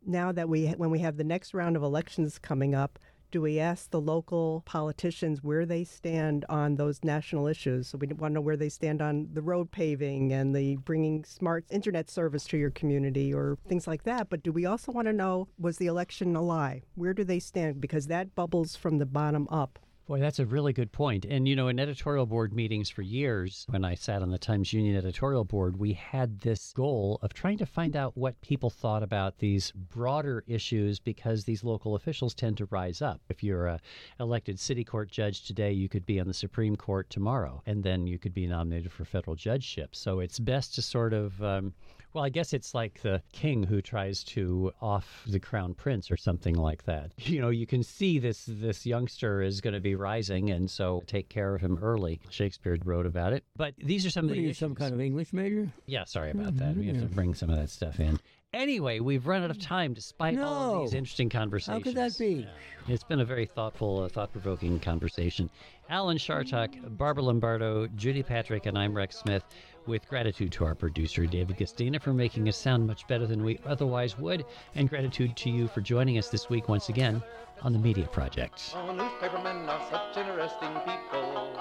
Now 0.06 0.32
that 0.32 0.50
we, 0.50 0.68
when 0.68 0.90
we 0.90 1.00
have 1.00 1.18
the 1.18 1.24
next 1.24 1.54
round 1.54 1.76
of 1.76 1.84
elections 1.84 2.40
coming 2.40 2.74
up, 2.74 3.00
do 3.32 3.42
we 3.42 3.60
ask 3.60 3.92
the 3.92 4.02
local 4.02 4.64
politicians 4.66 5.44
where 5.44 5.66
they 5.66 5.84
stand 5.84 6.46
on 6.50 6.76
those 6.76 7.04
national 7.04 7.46
issues? 7.46 7.88
So 7.90 8.00
we 8.00 8.08
want 8.08 8.32
to 8.32 8.36
know 8.36 8.42
where 8.42 8.58
they 8.58 8.70
stand 8.70 9.04
on 9.04 9.30
the 9.34 9.42
road 9.42 9.70
paving 9.72 10.34
and 10.34 10.56
the 10.56 10.78
bringing 10.78 11.24
smart 11.26 11.66
internet 11.70 12.10
service 12.10 12.46
to 12.46 12.58
your 12.58 12.72
community 12.72 13.32
or 13.32 13.60
things 13.68 13.86
like 13.86 14.04
that. 14.04 14.30
But 14.30 14.42
do 14.42 14.52
we 14.52 14.66
also 14.66 14.92
want 14.92 15.08
to 15.08 15.14
know 15.14 15.48
was 15.60 15.78
the 15.78 15.86
election 15.86 16.36
a 16.36 16.42
lie? 16.42 16.82
Where 16.96 17.14
do 17.14 17.24
they 17.24 17.40
stand? 17.40 17.80
Because 17.80 18.08
that 18.08 18.34
bubbles 18.34 18.76
from 18.76 18.98
the 18.98 19.06
bottom 19.06 19.48
up. 19.52 19.78
Boy, 20.10 20.20
that's 20.20 20.40
a 20.40 20.46
really 20.48 20.74
good 20.74 20.92
point. 20.92 21.24
And, 21.24 21.48
you 21.48 21.56
know, 21.56 21.68
in 21.68 21.80
editorial 21.80 22.26
board 22.26 22.52
meetings 22.52 22.90
for 22.90 23.04
years, 23.04 23.68
when 23.70 23.86
I 23.86 23.94
sat 23.94 24.24
on 24.24 24.32
the 24.32 24.40
Times 24.40 24.74
Union 24.74 24.98
editorial 24.98 25.46
board, 25.46 25.78
we 25.78 25.94
had 25.94 26.40
this 26.40 26.74
goal 26.74 27.20
of 27.22 27.32
trying 27.36 27.60
to 27.60 27.66
find 27.68 27.96
out 27.96 28.18
what 28.18 28.42
people 28.42 28.72
thought 28.72 29.04
about 29.04 29.38
these 29.38 29.72
broader 29.72 30.44
issues 30.48 31.00
because 31.00 31.44
these 31.44 31.64
local 31.64 31.94
officials 31.94 32.34
tend 32.34 32.58
to 32.58 32.68
rise 32.72 33.04
up. 33.04 33.22
If 33.30 33.44
you're 33.44 33.68
a 33.68 33.80
elected 34.20 34.60
city 34.60 34.84
court 34.84 35.12
judge 35.12 35.46
today, 35.46 35.74
you 35.74 35.88
could 35.88 36.08
be 36.08 36.20
on 36.20 36.26
the 36.28 36.34
Supreme 36.34 36.76
Court 36.76 37.08
tomorrow, 37.12 37.62
and 37.68 37.84
then 37.84 38.08
you 38.08 38.18
could 38.18 38.34
be 38.34 38.48
nominated 38.48 38.92
for 38.92 39.06
federal 39.06 39.36
judgeship. 39.36 39.96
So 39.96 40.22
it's 40.22 40.40
best 40.40 40.74
to 40.74 40.82
sort 40.82 41.14
of. 41.14 41.40
Um, 41.44 41.76
well, 42.14 42.24
I 42.24 42.30
guess 42.30 42.54
it's 42.54 42.74
like 42.74 43.02
the 43.02 43.22
king 43.32 43.64
who 43.64 43.82
tries 43.82 44.24
to 44.26 44.72
off 44.82 45.24
the 45.28 45.40
crown 45.40 45.74
prince 45.74 46.10
or 46.10 46.18
something 46.18 46.56
like 46.56 46.84
that. 46.86 47.12
You 47.30 47.42
know, 47.42 47.50
you 47.50 47.68
can 47.68 47.84
see 47.84 48.18
this 48.18 48.46
this 48.48 48.88
youngster 48.88 49.44
is 49.44 49.62
going 49.62 49.76
to 49.76 49.80
be 49.80 49.94
rising, 49.94 50.50
and 50.50 50.70
so 50.70 51.04
take 51.06 51.30
care 51.30 51.54
of 51.54 51.62
him 51.62 51.78
early. 51.82 52.20
Shakespeare 52.30 52.76
wrote 52.84 53.06
about 53.06 53.34
it. 53.34 53.44
But 53.56 53.76
these 53.78 54.04
are 54.06 54.10
some 54.10 54.26
of 54.26 54.32
the 54.32 54.38
are 54.38 54.42
you, 54.42 54.50
issues. 54.50 54.58
some 54.58 54.74
kind 54.74 54.94
of 54.94 55.00
English 55.00 55.32
major? 55.32 55.72
Yeah, 55.86 56.06
sorry 56.06 56.32
about 56.32 56.58
that. 56.58 56.76
We 56.76 56.88
have 56.88 57.02
to 57.02 57.06
bring 57.06 57.36
some 57.36 57.52
of 57.52 57.58
that 57.58 57.70
stuff 57.70 58.00
in. 58.00 58.20
Anyway, 58.52 59.00
we've 59.00 59.28
run 59.28 59.44
out 59.44 59.52
of 59.52 59.60
time 59.60 59.94
despite 59.94 60.40
all 60.40 60.78
of 60.78 60.82
these 60.82 60.96
interesting 60.96 61.30
conversations. 61.30 61.78
How 61.78 61.84
could 61.84 61.96
that 61.96 62.18
be? 62.18 62.48
It's 62.88 63.04
been 63.04 63.20
a 63.20 63.26
very 63.26 63.46
thoughtful, 63.46 64.04
uh, 64.04 64.10
thought 64.10 64.32
provoking 64.32 64.80
conversation. 64.80 65.52
Alan 65.88 66.18
Chartock, 66.18 66.98
Barbara 66.98 67.24
Lombardo, 67.24 67.86
Judy 67.96 68.24
Patrick, 68.24 68.66
and 68.66 68.76
I'm 68.76 68.96
Rex 68.96 69.18
Smith, 69.18 69.44
with 69.90 70.08
gratitude 70.08 70.52
to 70.54 70.64
our 70.64 70.76
producer, 70.76 71.26
David 71.26 71.58
Gastina, 71.58 72.00
for 72.00 72.14
making 72.14 72.48
us 72.48 72.56
sound 72.56 72.86
much 72.86 73.08
better 73.08 73.26
than 73.26 73.44
we 73.44 73.60
otherwise 73.66 74.18
would, 74.18 74.46
and 74.76 74.88
gratitude 74.88 75.36
to 75.38 75.50
you 75.50 75.68
for 75.68 75.82
joining 75.82 76.18
us 76.20 76.30
this 76.30 76.50
week 76.50 76.70
once 76.70 76.90
again 76.90 77.22
on 77.64 77.74
the 77.74 77.80
Media 77.80 78.06
Project. 78.08 78.74
Oh, 78.76 78.94
newspapermen 78.94 79.68
are 79.68 79.90
such 79.90 80.16
interesting 80.16 80.74
people. 80.86 81.52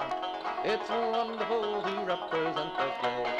It's 0.63 0.89
wonderful 0.89 1.81
to 1.81 2.05
represent 2.05 2.77
the. 2.77 3.38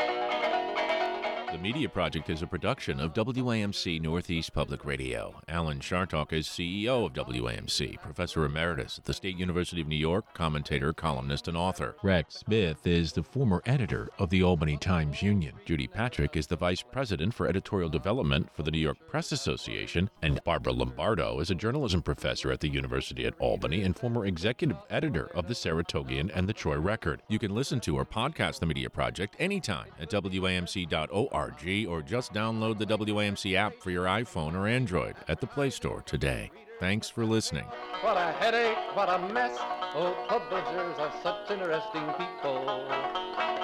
The 1.60 1.64
Media 1.64 1.90
Project 1.90 2.30
is 2.30 2.42
a 2.42 2.48
production 2.48 3.02
of 3.02 3.12
WAMC 3.12 4.02
Northeast 4.02 4.54
Public 4.54 4.86
Radio. 4.86 5.42
Alan 5.50 5.80
Chartock 5.80 6.32
is 6.32 6.48
CEO 6.48 7.06
of 7.06 7.12
WAMC, 7.12 8.02
Professor 8.02 8.46
Emeritus 8.46 8.98
at 8.98 9.04
the 9.04 9.14
State 9.14 9.38
University 9.38 9.82
of 9.82 9.88
New 9.90 9.98
York, 9.98 10.34
commentator, 10.34 10.94
columnist, 10.94 11.50
and 11.50 11.58
author. 11.58 11.98
Rex 12.02 12.36
Smith 12.36 12.88
is 12.88 13.12
the 13.12 13.24
former 13.24 13.62
editor 13.66 14.08
of 14.20 14.30
the 14.30 14.42
Albany 14.42 14.78
Times 14.78 15.22
Union. 15.22 15.54
Judy 15.66 15.86
Patrick 15.86 16.38
is 16.38 16.48
the 16.48 16.56
Vice 16.56 16.82
President 16.82 17.34
for 17.34 17.46
Editorial 17.46 17.90
Development 17.90 18.48
for 18.54 18.64
the 18.64 18.72
New 18.72 18.80
York 18.80 18.98
Press 19.10 19.34
Association. 19.34 20.10
And 20.22 20.42
Barbara 20.46 20.72
Lombardo 20.72 21.42
is 21.42 21.52
a 21.52 21.56
journalism 21.56 22.02
professor 22.02 22.54
at 22.54 22.62
the 22.62 22.70
University 22.70 23.26
at 23.26 23.38
Albany 23.38 23.82
and 23.82 23.98
former 23.98 24.26
executive 24.26 24.78
editor 24.90 25.30
of 25.36 25.50
the 25.50 25.54
Saratogian 25.54 26.32
and 26.34 26.48
the 26.48 26.54
Troy 26.54 26.78
Record. 26.78 27.22
You 27.28 27.38
can 27.38 27.54
listen 27.54 27.82
to 27.82 27.98
or 27.98 28.06
podcast 28.06 28.62
the 28.62 28.66
Media 28.66 28.90
Project 28.90 29.36
anytime 29.40 29.90
at 30.00 30.10
WAMC.org 30.10 31.49
or 31.88 32.02
just 32.02 32.34
download 32.34 32.78
the 32.78 32.86
WAMC 32.86 33.56
app 33.56 33.74
for 33.82 33.92
your 33.92 34.06
iPhone 34.06 34.56
or 34.56 34.68
Android 34.68 35.16
at 35.28 35.40
the 35.42 35.48
Play 35.48 35.70
Store 35.70 36.02
today. 36.06 36.52
Thanks 36.80 37.10
for 37.10 37.26
listening. 37.26 37.66
What 38.02 38.16
a 38.16 38.32
headache, 38.34 38.78
what 38.96 39.10
a 39.10 39.20
mess. 39.34 39.58
Oh, 39.60 40.16
publishers 40.30 40.98
are 40.98 41.14
such 41.22 41.52
interesting 41.52 42.06
people. 42.18 42.86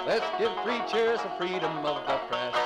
Let's 0.06 0.26
give 0.38 0.52
three 0.62 0.80
cheers 0.90 1.20
for 1.20 1.30
freedom 1.38 1.84
of 1.84 2.06
the 2.06 2.18
press. 2.28 2.65